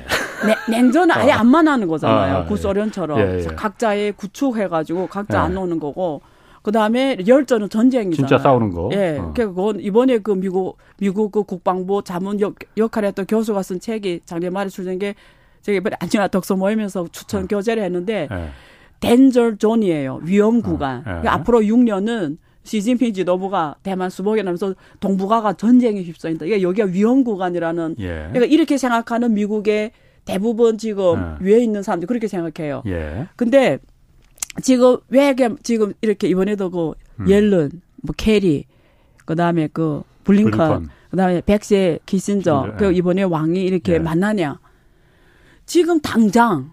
[0.46, 1.36] 네, 냉전은 아예 어.
[1.36, 2.38] 안만 하는 거잖아요.
[2.38, 3.20] 아, 구소련처럼.
[3.20, 3.44] 예, 예.
[3.44, 5.42] 각자의 구축해가지고 각자 예.
[5.42, 6.22] 안 오는 거고.
[6.62, 8.28] 그 다음에 열전은 전쟁이잖아요.
[8.28, 8.90] 진짜 싸우는 거.
[8.92, 9.18] 예.
[9.20, 9.32] 어.
[9.34, 14.52] 그건 이번에 그 미국 미국 그 국방부 자문 역, 역할을 했던 교수가 쓴 책이 작년
[14.52, 15.16] 말에 출된 게
[15.62, 17.48] 저기 이번에 안유화 독서 모임에서 추천 어.
[17.48, 18.50] 교재를 했는데 예.
[19.00, 20.22] Danger Zone이에요.
[20.24, 20.62] 위험 어.
[20.62, 20.98] 구간.
[20.98, 21.00] 어.
[21.00, 21.04] 예.
[21.04, 26.46] 그러니까 앞으로 6년은 시진핑 지도부가 대만 수복에 나서면서 동북아가 전쟁에 휩싸인다.
[26.46, 27.96] 이게 여기가 위험 구간이라는.
[28.00, 28.06] 예.
[28.32, 29.92] 그러니까 이렇게 생각하는 미국의
[30.26, 31.46] 대부분 지금 예.
[31.46, 32.84] 위에 있는 사람들이 그렇게 생각해요.
[32.88, 33.28] 예.
[33.36, 33.80] 근데
[34.62, 35.34] 지금 왜
[35.64, 37.30] 지금 이렇게 이번에도 그 음.
[37.30, 38.66] 옐런, 뭐 케리,
[39.26, 40.90] 그 다음에 그 블링컨, 블링컨.
[41.10, 44.00] 그 다음에 백세 키신저, 그 이번에 왕이 이렇게 예.
[44.00, 44.60] 만나냐?
[45.66, 46.72] 지금 당장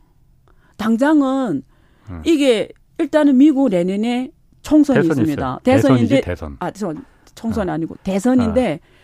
[0.76, 1.62] 당장은
[2.10, 2.22] 음.
[2.24, 4.30] 이게 일단은 미국 내년에
[4.62, 5.60] 총선이 있습니다.
[5.62, 6.56] 대선인데 대선.
[6.60, 6.70] 아,
[7.34, 7.74] 총선이 아.
[7.74, 8.94] 아니고 대선인데 아.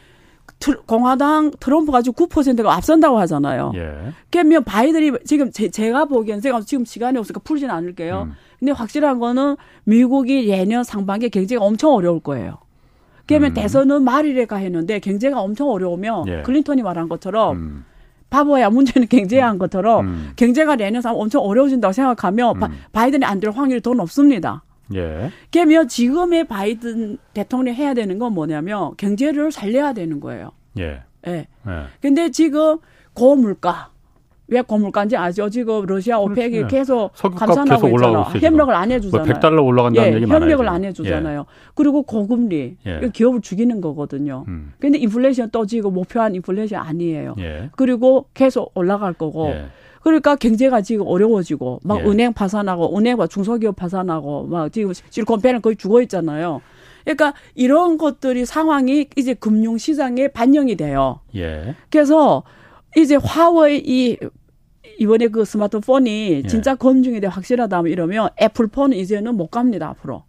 [0.86, 3.72] 공화당 트럼프 가지고 9%가 앞선다고 하잖아요.
[3.76, 4.12] 예.
[4.30, 8.28] 그러면 바이든이 지금 제, 가 보기엔 제가 지금 시간이 없으니까 풀지는 않을게요.
[8.28, 8.32] 음.
[8.58, 12.58] 근데 확실한 거는 미국이 내년 상반기에 경제가 엄청 어려울 거예요.
[13.26, 13.54] 그러면 음.
[13.54, 16.42] 대선은 말일에 가 했는데 경제가 엄청 어려우면 예.
[16.42, 17.84] 클린턴이 말한 것처럼 음.
[18.30, 20.30] 바보야 문제는 경제한 것처럼 음.
[20.36, 22.72] 경제가 내년 상 엄청 어려워진다고 생각하면 바, 음.
[22.92, 24.62] 바 이든이 안 될 확률이 더 높습니다.
[24.94, 25.30] 예.
[25.52, 30.50] 그러면 지금의 바이든 대통령이 해야 되는 건 뭐냐면 경제를 살려야 되는 거예요.
[30.78, 31.02] 예.
[31.26, 31.32] 예.
[31.32, 31.46] 예.
[32.00, 32.78] 근데 지금
[33.14, 33.90] 고물가
[34.50, 35.48] 왜 고물가인지 아죠?
[35.48, 36.74] 지금 러시아 오펙이 그렇지.
[36.74, 38.22] 계속 감산하고 계속 있잖아.
[38.22, 39.26] 협력을 안 해주잖아요.
[39.26, 40.40] 뭐 100달러 올라간다는 예, 얘기 많아요.
[40.42, 41.40] 협력을 안 해주잖아요.
[41.40, 41.44] 예.
[41.74, 43.10] 그리고 고금리 예.
[43.12, 44.44] 기업을 죽이는 거거든요.
[44.48, 44.72] 음.
[44.80, 47.36] 근데 인플레이션 또 지금 목표한 인플레이션 아니에요.
[47.38, 47.70] 예.
[47.76, 49.48] 그리고 계속 올라갈 거고.
[49.50, 49.66] 예.
[50.02, 52.04] 그러니까 경제가 지금 어려워지고 막 예.
[52.04, 56.60] 은행 파산하고 은행과 중소기업 파산하고 막 지금 실리콘밸리 거의 죽어 있잖아요.
[57.04, 61.20] 그러니까 이런 것들이 상황이 이제 금융 시장에 반영이 돼요.
[61.36, 61.76] 예.
[61.90, 62.42] 그래서
[62.96, 64.16] 이제 화웨이 이
[65.00, 66.46] 이번에 그 스마트폰이 예.
[66.46, 70.24] 진짜 검증이 돼 확실하다면 이러면 애플폰 이제는 못 갑니다 앞으로.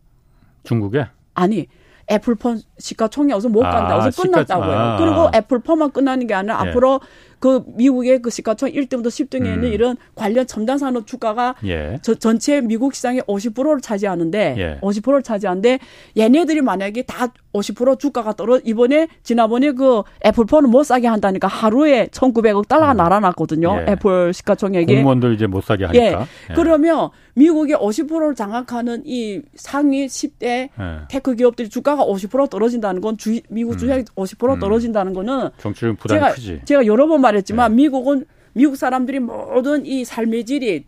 [0.63, 1.07] 중국에?
[1.33, 1.67] 아니
[2.09, 3.97] 애플폰 시가총액 어서 못 간다.
[3.97, 4.71] 어서 아, 끝났다고요.
[4.71, 4.97] 아.
[4.97, 6.69] 그리고 애플폰만 끝나는 게 아니라 예.
[6.69, 7.01] 앞으로
[7.41, 9.73] 그 미국의 그 시가총 1등부터 10등에 있는 음.
[9.73, 11.97] 이런 관련 첨단 산업 주가가 예.
[12.03, 14.79] 저 전체 미국 시장의 50%를 차지하는데 예.
[14.81, 15.79] 50%를 차지하는데
[16.17, 22.67] 얘네들이 만약에 다 50% 주가가 떨어 이번에 지난번에 그 애플폰을 못 사게 한다니까 하루에 1,900억
[22.67, 22.97] 달러가 음.
[22.97, 23.85] 날아났거든요.
[23.87, 23.91] 예.
[23.93, 26.03] 애플 시가총액이 공무원들 이제 못 사게 하니까.
[26.05, 26.11] 예.
[26.51, 26.53] 예.
[26.53, 30.69] 그러면 미국의 50%를 장악하는 이 상위 10대 예.
[31.09, 34.05] tech 기업들이 주가가 50% 떨어진다는 건 주, 미국 주식이 음.
[34.15, 36.61] 50% 떨어진다는 거는 정치적 부담이 제가, 크지.
[36.65, 37.83] 제가 여러 번 말 했지만 네.
[37.83, 40.85] 미국은 미국 사람들이 모든 이 삶의 질이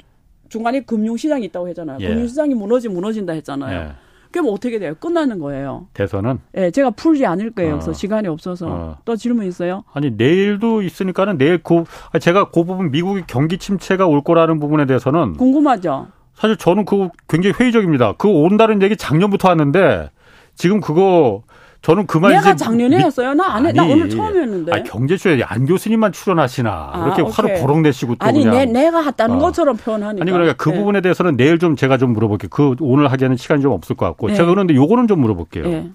[0.49, 1.97] 중간에 금융시장이 있다고 했잖아요.
[2.01, 2.07] 예.
[2.07, 3.79] 금융시장이 무너지 무너진다 했잖아요.
[3.79, 3.91] 예.
[4.31, 4.95] 그럼 어떻게 돼요?
[4.99, 5.87] 끝나는 거예요.
[5.93, 6.39] 대선은?
[6.55, 7.75] 예, 네, 제가 풀지 않을 거예요.
[7.75, 7.77] 어.
[7.77, 8.67] 그래서 시간이 없어서.
[8.67, 8.97] 어.
[9.05, 9.83] 또 질문 있어요?
[9.93, 11.83] 아니, 내일도 있으니까는 내일 그,
[12.19, 15.33] 제가 그 부분 미국의 경기 침체가 올 거라는 부분에 대해서는.
[15.33, 16.07] 궁금하죠?
[16.33, 18.13] 사실 저는 그거 굉장히 회의적입니다.
[18.13, 20.09] 그거 온다는 얘기 작년부터 하는데
[20.55, 21.43] 지금 그거
[21.83, 23.03] 저는 그 말이 내가 작년에 미...
[23.03, 23.33] 했어요.
[23.33, 23.73] 나 안 해.
[23.73, 24.71] 나 오늘 처음 했는데.
[24.71, 26.69] 아, 경제쇼에 안 교수님만 출연하시나.
[26.71, 27.33] 아, 이렇게 오케이.
[27.33, 28.55] 화를 버럭 내시고 또 아니, 그냥.
[28.55, 29.39] 내, 내가 했다는 어.
[29.39, 30.23] 것처럼 표현하니까.
[30.23, 30.77] 아니 그러니까 그 네.
[30.77, 32.49] 부분에 대해서는 내일 좀 제가 좀 물어볼게요.
[32.49, 34.29] 그 오늘 하기에는 시간이 좀 없을 것 같고.
[34.29, 34.35] 네.
[34.35, 35.67] 제가 그런데 요거는 좀 물어볼게요.
[35.67, 35.91] 네.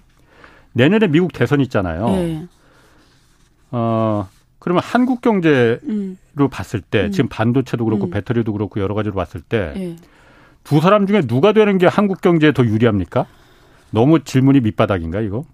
[0.73, 2.05] 내년에 미국 대선 있잖아요.
[2.09, 2.45] 네.
[3.71, 4.27] 어,
[4.59, 6.17] 그러면 한국 경제로 음.
[6.51, 7.11] 봤을 때 음.
[7.11, 8.09] 지금 반도체도 그렇고 음.
[8.11, 10.79] 배터리도 그렇고 여러 가지로 봤을 때두 네.
[10.81, 13.25] 사람 중에 누가 되는 게 한국 경제에 더 유리합니까?
[13.89, 15.45] 너무 질문이 밑바닥인가 이거?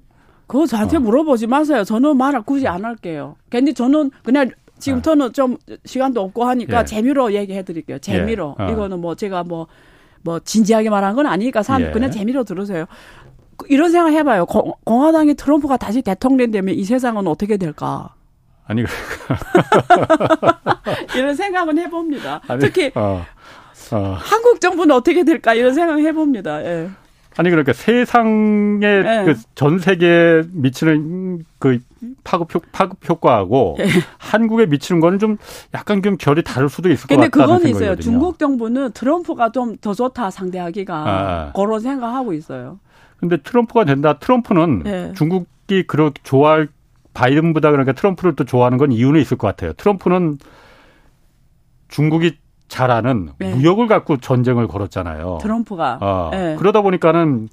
[0.48, 1.00] 그거 저한테 어.
[1.00, 1.84] 물어보지 마세요.
[1.84, 3.36] 저는 말을 굳이 안 할게요.
[3.50, 5.32] 근데 저는 그냥 지금부터는 네.
[5.32, 6.86] 좀 시간도 없고 하니까 예.
[6.86, 8.00] 재미로 얘기해 드릴게요.
[8.00, 8.56] 재미로.
[8.60, 8.64] 예.
[8.64, 8.72] 어.
[8.72, 9.68] 이거는 뭐 제가 뭐,
[10.22, 11.92] 뭐 진지하게 말한 건 아니니까 사람 예.
[11.92, 12.86] 그냥 재미로 들으세요.
[13.70, 14.46] 이런 생각 해봐요.
[14.46, 18.14] 공, 공화당이 트럼프가 다시 대통령 되면 이 세상은 어떻게 될까?
[18.68, 18.84] 아니,
[21.16, 22.42] 이런 생각은 해봅니다.
[22.48, 23.24] 아니, 특히 어,
[23.92, 24.18] 어.
[24.20, 26.66] 한국 정부는 어떻게 될까 이런 생각 해봅니다.
[26.66, 26.90] 예.
[27.38, 29.26] 아니 그러니까 세상에 네.
[29.26, 31.80] 그전 세계에 미치는 그
[32.24, 33.88] 파급 효, 파급 효과하고 네.
[34.18, 35.38] 한국에 미치는 거는 좀
[35.74, 37.58] 약간 좀 결이 다를 수도 있을 것 같다는 생각이거든요.
[37.58, 37.96] 근데 그건 있어요.
[38.02, 41.52] 중국 정부는 트럼프가 좀 더 좋다 상대하기가 아.
[41.54, 42.80] 그런 생각하고 있어요.
[43.20, 44.18] 근데 트럼프가 된다.
[44.20, 45.14] 트럼프는 네.
[45.16, 46.70] 중국이 그렇게 좋아할
[47.14, 49.74] 바이든보다 그러니까 트럼프를 또 좋아하는 건 이유는 있을 것 같아요.
[49.74, 50.38] 트럼프는
[51.88, 52.38] 중국이
[52.68, 53.54] 잘하는 네.
[53.54, 55.40] 무역을 갖고 전쟁을 걸었잖아요.
[55.42, 56.00] 트럼프가.
[56.02, 56.30] 어.
[56.32, 56.56] 네.
[56.58, 57.50] 그러다 보니까는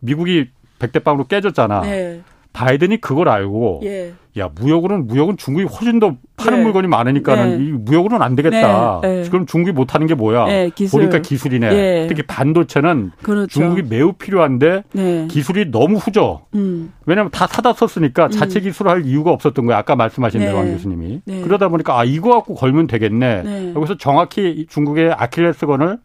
[0.00, 1.80] 미국이 백대빵으로 깨졌잖아.
[1.80, 2.22] 네.
[2.56, 4.14] 바이든이 그걸 알고 예.
[4.38, 6.64] 야 무역으로는 무역은 중국이 훨씬 더 파는 네.
[6.64, 7.64] 물건이 많으니까는 네.
[7.64, 9.00] 이 무역으로는 안 되겠다.
[9.02, 9.22] 네.
[9.22, 9.28] 네.
[9.28, 10.46] 그럼 중국이 못하는 게 뭐야?
[10.46, 11.00] 네, 기술.
[11.00, 11.66] 보니까 기술이네.
[11.72, 12.06] 예.
[12.08, 13.48] 특히 반도체는 그렇죠.
[13.48, 15.26] 중국이 매우 필요한데 네.
[15.30, 16.46] 기술이 너무 후져.
[16.54, 16.94] 음.
[17.04, 18.30] 왜냐하면 다 사다 썼으니까 음.
[18.30, 19.78] 자체 기술을 할 이유가 없었던 거예요.
[19.78, 21.20] 아까 말씀하신 대로 왕 교수님이.
[21.26, 23.74] 그러다 보니까 아 이거 갖고 걸면 되겠네.
[23.76, 25.98] 여기서 정확히 중국의 아킬레스건을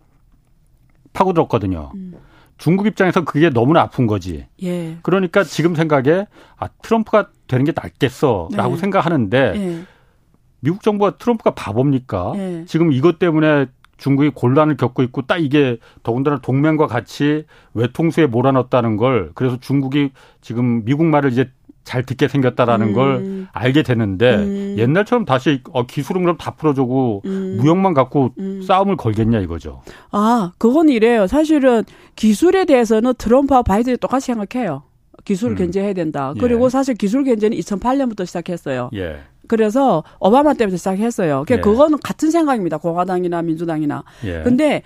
[1.13, 1.91] 파고들었거든요.
[1.95, 2.13] 음.
[2.62, 4.45] 중국 입장에서 그게 너무나 아픈 거지.
[4.62, 4.97] 예.
[5.01, 8.78] 그러니까 지금 생각에 아 트럼프가 되는 게 낫겠어라고 네.
[8.78, 9.84] 생각하는데 예.
[10.59, 12.34] 미국 정부가 트럼프가 바보입니까?
[12.36, 12.66] 예.
[12.68, 13.66] 지금 이것 때문에
[13.97, 20.86] 중국이 곤란을 겪고 있고 딱 이게 더군다나 동맹과 같이 외통수에 몰아넣었다는 걸 그래서 중국이 지금
[20.86, 21.49] 미국 말을 이제
[21.84, 22.93] 잘 듣게 생겼다라는 음.
[22.93, 24.75] 걸 알게 되는데 음.
[24.77, 27.57] 옛날처럼 다시 어, 기술은 그럼 다 풀어주고 음.
[27.59, 28.61] 무역만 갖고 음.
[28.61, 29.82] 싸움을 걸겠냐 이거죠.
[30.11, 31.27] 아, 그건 이래요.
[31.27, 31.84] 사실은
[32.15, 34.84] 기술에 대해서는 트럼프와 바이든이 똑같이 생각해요.
[35.25, 35.57] 기술을 음.
[35.57, 36.34] 견제해야 된다.
[36.36, 36.39] 예.
[36.39, 38.89] 그리고 사실 기술 견제는 2008년부터 시작했어요.
[38.95, 39.17] 예.
[39.47, 41.43] 그래서 오바마 때부터 시작했어요.
[41.45, 41.61] 그러니까 예.
[41.61, 42.77] 그거는 같은 생각입니다.
[42.77, 44.03] 공화당이나 민주당이나.
[44.23, 44.41] 예.
[44.43, 44.84] 근데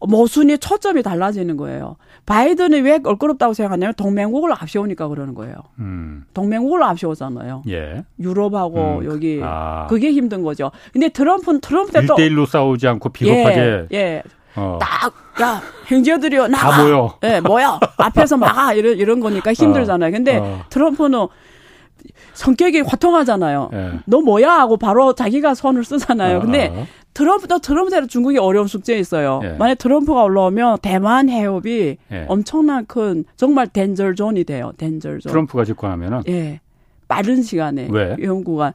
[0.00, 1.96] 모순이 초점이 달라지는 거예요.
[2.28, 5.54] 바이든이 왜 껄끄럽다고 생각하냐면 동맹국을 앞세우니까 그러는 거예요.
[5.78, 6.26] 음.
[6.34, 7.62] 동맹국을 앞세우잖아요.
[7.68, 8.04] 예.
[8.20, 9.86] 유럽하고 음, 여기 아.
[9.88, 10.70] 그게 힘든 거죠.
[10.92, 14.22] 근데 트럼프는 트럼프 때또 1대1로 싸우지 않고 비겁하게 예, 예.
[14.56, 16.70] 어, 딱, 야, 행제들이요, 나가.
[16.70, 17.16] 다 모여.
[17.24, 17.80] 예, 뭐야.
[17.96, 18.74] 앞에서 막아.
[18.74, 20.10] 이런, 이런 거니까 힘들잖아요.
[20.10, 20.64] 근데 어.
[20.68, 21.28] 트럼프는
[22.34, 23.70] 성격이 화통하잖아요.
[23.72, 23.90] 예.
[24.06, 24.50] 너 뭐야?
[24.50, 26.38] 하고 바로 자기가 손을 쓰잖아요.
[26.38, 26.86] 어, 근데 어.
[27.14, 29.40] 트럼프도 트럼프 대로 중국이 어려운 숙제 있어요.
[29.44, 29.48] 예.
[29.58, 32.24] 만약 트럼프가 올라오면 대만 해협이 예.
[32.28, 34.72] 엄청난 큰 정말 덴저존이 돼요.
[34.76, 35.30] 덴저존.
[35.30, 36.60] 트럼프가 집권하면은 예.
[37.08, 38.16] 빠른 시간에 왜?
[38.22, 38.74] 연구가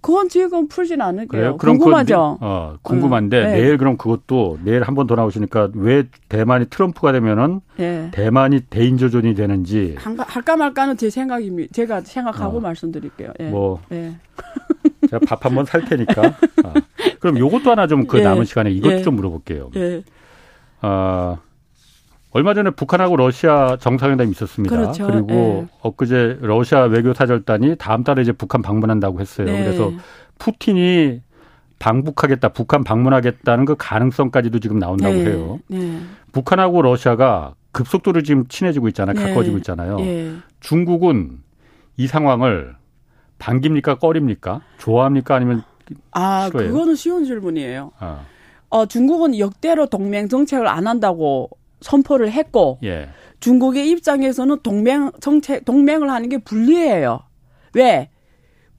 [0.00, 1.26] 그건 지금 풀진 않을게요.
[1.28, 1.56] 그래요.
[1.56, 2.36] 그럼 궁금하죠.
[2.38, 3.52] 그건, 어, 궁금한데 음, 네.
[3.60, 8.08] 내일 그럼 그것도 내일 한 번 더 나오시니까 왜 대만이 트럼프가 되면은 예.
[8.12, 11.72] 대만이 대인조존이 되는지 한가- 할까 말까는 제 생각입니다.
[11.72, 12.60] 제가 생각하고 어.
[12.60, 13.32] 말씀드릴게요.
[13.40, 13.44] 예.
[13.50, 14.14] 뭐 예.
[15.10, 16.22] 제가 밥 한 번 살 테니까.
[16.64, 16.74] 아,
[17.20, 18.22] 그럼 요것도 하나 좀그 예.
[18.22, 19.02] 남은 시간에 이것 예.
[19.02, 19.70] 좀 물어볼게요.
[19.76, 20.02] 예.
[20.80, 21.38] 아,
[22.30, 24.76] 얼마 전에 북한하고 러시아 정상회담이 있었습니다.
[24.76, 25.08] 그렇죠.
[25.10, 25.68] 리고 예.
[25.80, 29.46] 엊그제 러시아 외교사절단이 다음 달에 이제 북한 방문한다고 했어요.
[29.46, 29.64] 네.
[29.64, 29.92] 그래서
[30.38, 31.22] 푸틴이
[31.78, 35.24] 방북하겠다, 북한 방문하겠다는 그 가능성까지도 지금 나온다고 네.
[35.24, 35.60] 해요.
[35.68, 36.00] 네.
[36.32, 39.14] 북한하고 러시아가 급속도로 지금 친해지고 있잖아요.
[39.14, 39.22] 네.
[39.22, 39.98] 가까워지고 있잖아요.
[40.00, 40.32] 예.
[40.60, 41.38] 중국은
[41.96, 42.74] 이 상황을
[43.38, 45.62] 반깁니까, 꺼립니까, 좋아합니까, 아니면
[46.10, 46.72] 아, 싫어해요?
[46.72, 47.92] 그거는 쉬운 질문이에요.
[48.00, 48.22] 아,
[48.68, 51.48] 어, 중국은 역대로 동맹 정책을 안 한다고
[51.80, 53.08] 선포를 했고 예,
[53.40, 57.20] 중국의 입장에서는 동맹 정책 동맹을 하는 게 불리해요.
[57.74, 58.10] 왜?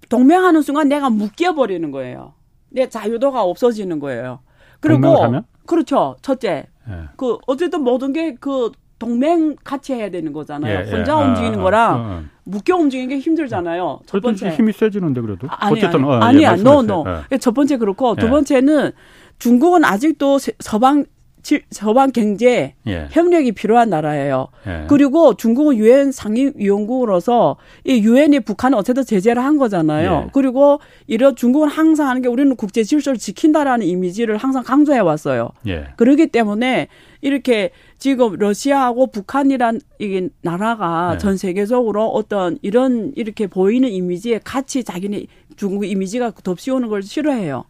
[0.09, 2.33] 동맹하는 순간 내가 묶여 버리는 거예요.
[2.69, 4.39] 내 자유도가 없어지는 거예요.
[4.79, 5.41] 그리고?
[5.65, 6.15] 그렇죠.
[6.21, 6.65] 첫째.
[6.89, 6.93] 예.
[7.17, 10.79] 그 어쨌든 모든 게 그 동맹 같이 해야 되는 거잖아요.
[10.79, 10.91] 예, 예.
[10.91, 12.23] 혼자 아, 움직이는 아, 거랑 아, 아.
[12.43, 14.01] 묶여 움직이는 게 힘들잖아요.
[14.05, 14.49] 첫 번째.
[14.49, 17.23] 힘이 세지는데 그래도 아니, 어쨌든 아니, 어, 예, 아니야, no, 말씀하세요.
[17.29, 17.37] no.
[17.39, 18.29] 첫 번째 그렇고 두 예.
[18.29, 18.91] 번째는
[19.37, 21.05] 중국은 아직도 세- 서방
[21.49, 23.07] 지- 서방 경제 예.
[23.09, 24.49] 협력이 필요한 나라예요.
[24.67, 24.85] 예.
[24.87, 30.25] 그리고 중국은 유엔 상임위원국으로서 이 유엔이 북한을 어쨌든 제재를 한 거잖아요.
[30.27, 30.29] 예.
[30.31, 35.49] 그리고 이런 중국은 항상 하는 게 우리는 국제 질서를 지킨다라는 이미지를 항상 강조해 왔어요.
[35.65, 35.85] 예.
[35.97, 36.87] 그러기 때문에
[37.21, 41.17] 이렇게 지금 러시아하고 북한이란 이 나라가 네.
[41.17, 45.25] 전 세계적으로 어떤 이런 이렇게 보이는 이미지에 같이 자기네
[45.55, 47.63] 중국 이미지가 덮씌우는 걸 싫어해요.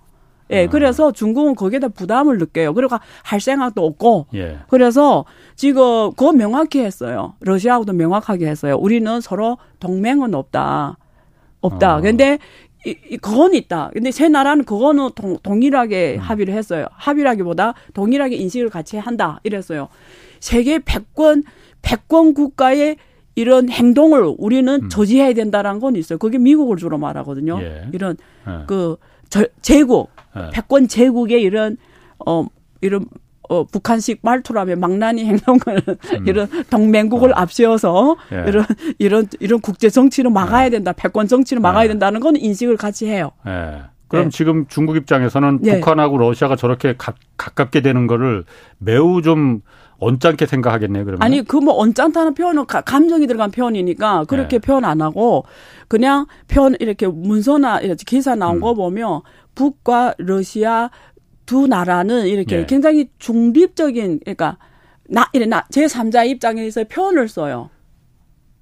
[0.51, 0.69] 예, 아.
[0.69, 2.73] 그래서 중국은 거기에다 부담을 느껴요.
[2.73, 4.27] 그리고 할 생각도 없고.
[4.33, 4.59] 예.
[4.69, 5.25] 그래서
[5.55, 7.35] 지금 그거 명확히 했어요.
[7.41, 8.75] 러시아하고도 명확하게 했어요.
[8.77, 10.97] 우리는 서로 동맹은 없다.
[11.61, 11.97] 없다.
[11.97, 12.01] 어.
[12.01, 12.39] 근데
[12.85, 13.91] 이, 이 그건 있다.
[13.93, 16.87] 근데 세 나라는 그거는 동, 동일하게 합의를 했어요.
[16.91, 19.39] 합의라기보다 동일하게 인식을 같이 한다.
[19.43, 19.89] 이랬어요.
[20.39, 21.43] 세계 100권
[21.81, 22.97] 100권 국가의
[23.35, 26.19] 이런 행동을 우리는 저지해야 된다라는 건 있어요.
[26.19, 27.59] 그게 미국을 주로 말하거든요.
[27.61, 27.87] 예.
[27.93, 28.63] 이런 예.
[28.67, 28.97] 그
[29.29, 30.49] 저, 제국 예.
[30.51, 31.77] 패권 제국의 이런
[32.25, 32.45] 어
[32.81, 33.05] 이런
[33.49, 35.81] 어 북한식 말투라면 망나니 행동을
[36.25, 38.17] 이런 동맹국을 앞세워서 음.
[38.17, 38.17] 어.
[38.31, 38.49] 예.
[38.49, 38.65] 이런
[38.99, 40.93] 이런 이런 국제 정치를 막아야 된다.
[40.93, 41.87] 패권 정치를 막아야 예.
[41.89, 43.31] 된다는 건 인식을 같이 해요.
[43.47, 43.83] 예.
[44.07, 44.29] 그럼 네.
[44.31, 45.75] 지금 중국 입장에서는 네.
[45.75, 48.43] 북한하고 러시아가 저렇게 가, 가깝게 되는 거를
[48.79, 49.61] 매우 좀
[49.99, 51.05] 언짢게 생각하겠네요.
[51.05, 54.59] 그러면 아니 그 뭐 언짢다는 표현은 가- 감정이 들어간 표현이니까 그렇게 네.
[54.59, 55.43] 표현 안 하고
[55.87, 58.61] 그냥 표현 이렇게 문서나 이렇게 기사 나온 음.
[58.61, 59.21] 거 보면
[59.55, 60.89] 북과 러시아
[61.45, 62.65] 두 나라는 이렇게 예.
[62.65, 64.57] 굉장히 중립적인 그러니까
[65.09, 67.69] 나 이래 나제 3자 입장에서 표현을 써요.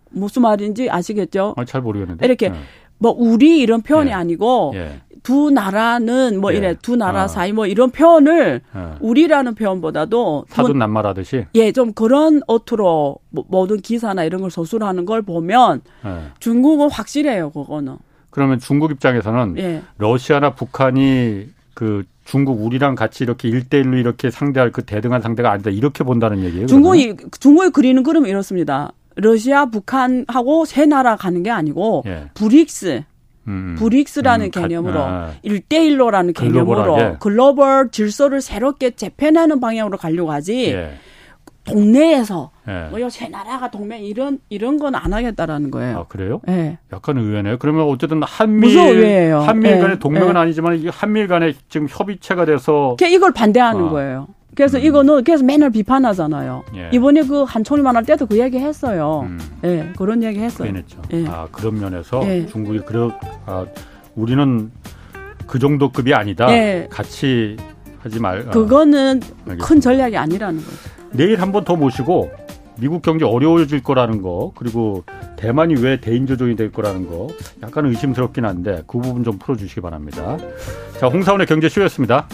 [0.09, 1.53] 무슨 말인지 아시겠죠?
[1.57, 2.25] 아, 잘 모르겠는데.
[2.25, 2.53] 이렇게 예.
[2.97, 4.13] 뭐 우리 이런 표현이 예.
[4.13, 5.01] 아니고 예.
[5.23, 6.57] 두 나라는 뭐 예.
[6.57, 7.27] 이래 두 나라 아.
[7.27, 8.79] 사이 뭐 이런 표현을 예.
[8.99, 11.45] 우리라는 표현보다도 뭐 사돈 남말하듯이.
[11.55, 16.17] 예, 좀 그런 어투로 뭐- 모든 기사나 이런 걸 서술하는 걸 보면 예.
[16.39, 17.97] 중국은 확실해요, 그거는.
[18.29, 19.81] 그러면 중국 입장에서는 예.
[19.97, 26.03] 러시아나 북한이 그 중국 우리랑 같이 이렇게 일대일로 이렇게 상대할 그 대등한 상대가 아니다 이렇게
[26.03, 26.67] 본다는 얘기예요.
[26.67, 26.67] 그러면?
[26.67, 28.91] 중국이 중국이 그리는 그림은 이렇습니다.
[29.15, 32.25] 러시아, 북한하고 세 나라 가는 게 아니고 예.
[32.35, 33.03] 브릭스,
[33.47, 33.75] 음, 음.
[33.77, 35.31] 브릭스라는 음, 가- 개념으로 아.
[35.43, 37.17] 일대일로라는 개념으로 글로벌하게.
[37.19, 40.71] 글로벌 질서를 새롭게 재편하는 방향으로 가려고 하지.
[40.73, 40.93] 예.
[41.65, 42.87] 동네에서 예.
[42.91, 45.97] 뭐요 세 나라가 동맹 이런 이런 건 안 하겠다라는 거예요.
[45.99, 46.39] 아 그래요?
[46.47, 46.77] 예.
[46.93, 47.57] 약간 의외네요.
[47.59, 48.21] 그러면 어쨌든
[48.95, 49.39] 의외예요?
[49.41, 50.39] 한밀 간의 예, 동맹은 예.
[50.39, 53.89] 아니지만 한밀 간에 지금 협의체가 돼서 이걸 반대하는 아.
[53.89, 54.27] 거예요.
[54.57, 54.83] 그래서 음.
[54.83, 56.63] 이거는 그래서 맨날 비판하잖아요.
[56.75, 56.89] 예.
[56.91, 59.21] 이번에 그 한총리만 할 때도 그 얘기 했어요.
[59.27, 60.71] 음, 예, 그런 얘기 했어요.
[60.71, 60.99] 그랬죠.
[61.13, 61.25] 예.
[61.27, 62.45] 아 그런 면에서 예.
[62.47, 63.07] 중국이 그래
[63.45, 63.65] 아,
[64.15, 64.71] 우리는
[65.45, 66.51] 그 정도 급이 아니다.
[66.51, 66.87] 예.
[66.89, 67.55] 같이
[67.99, 68.45] 하지 말.
[68.47, 69.65] 아, 그거는 알겠습니다.
[69.65, 70.71] 큰 전략이 아니라는 거죠.
[71.11, 72.31] 내일 한 번 더 모시고
[72.79, 75.03] 미국 경제 어려워질 거라는 거 그리고
[75.35, 77.27] 대만이 왜 대인조정이 될 거라는 거
[77.61, 80.37] 약간 의심스럽긴 한데 그 부분 좀 풀어주시기 바랍니다.
[80.99, 82.27] 자 홍사원의 경제쇼였습니다.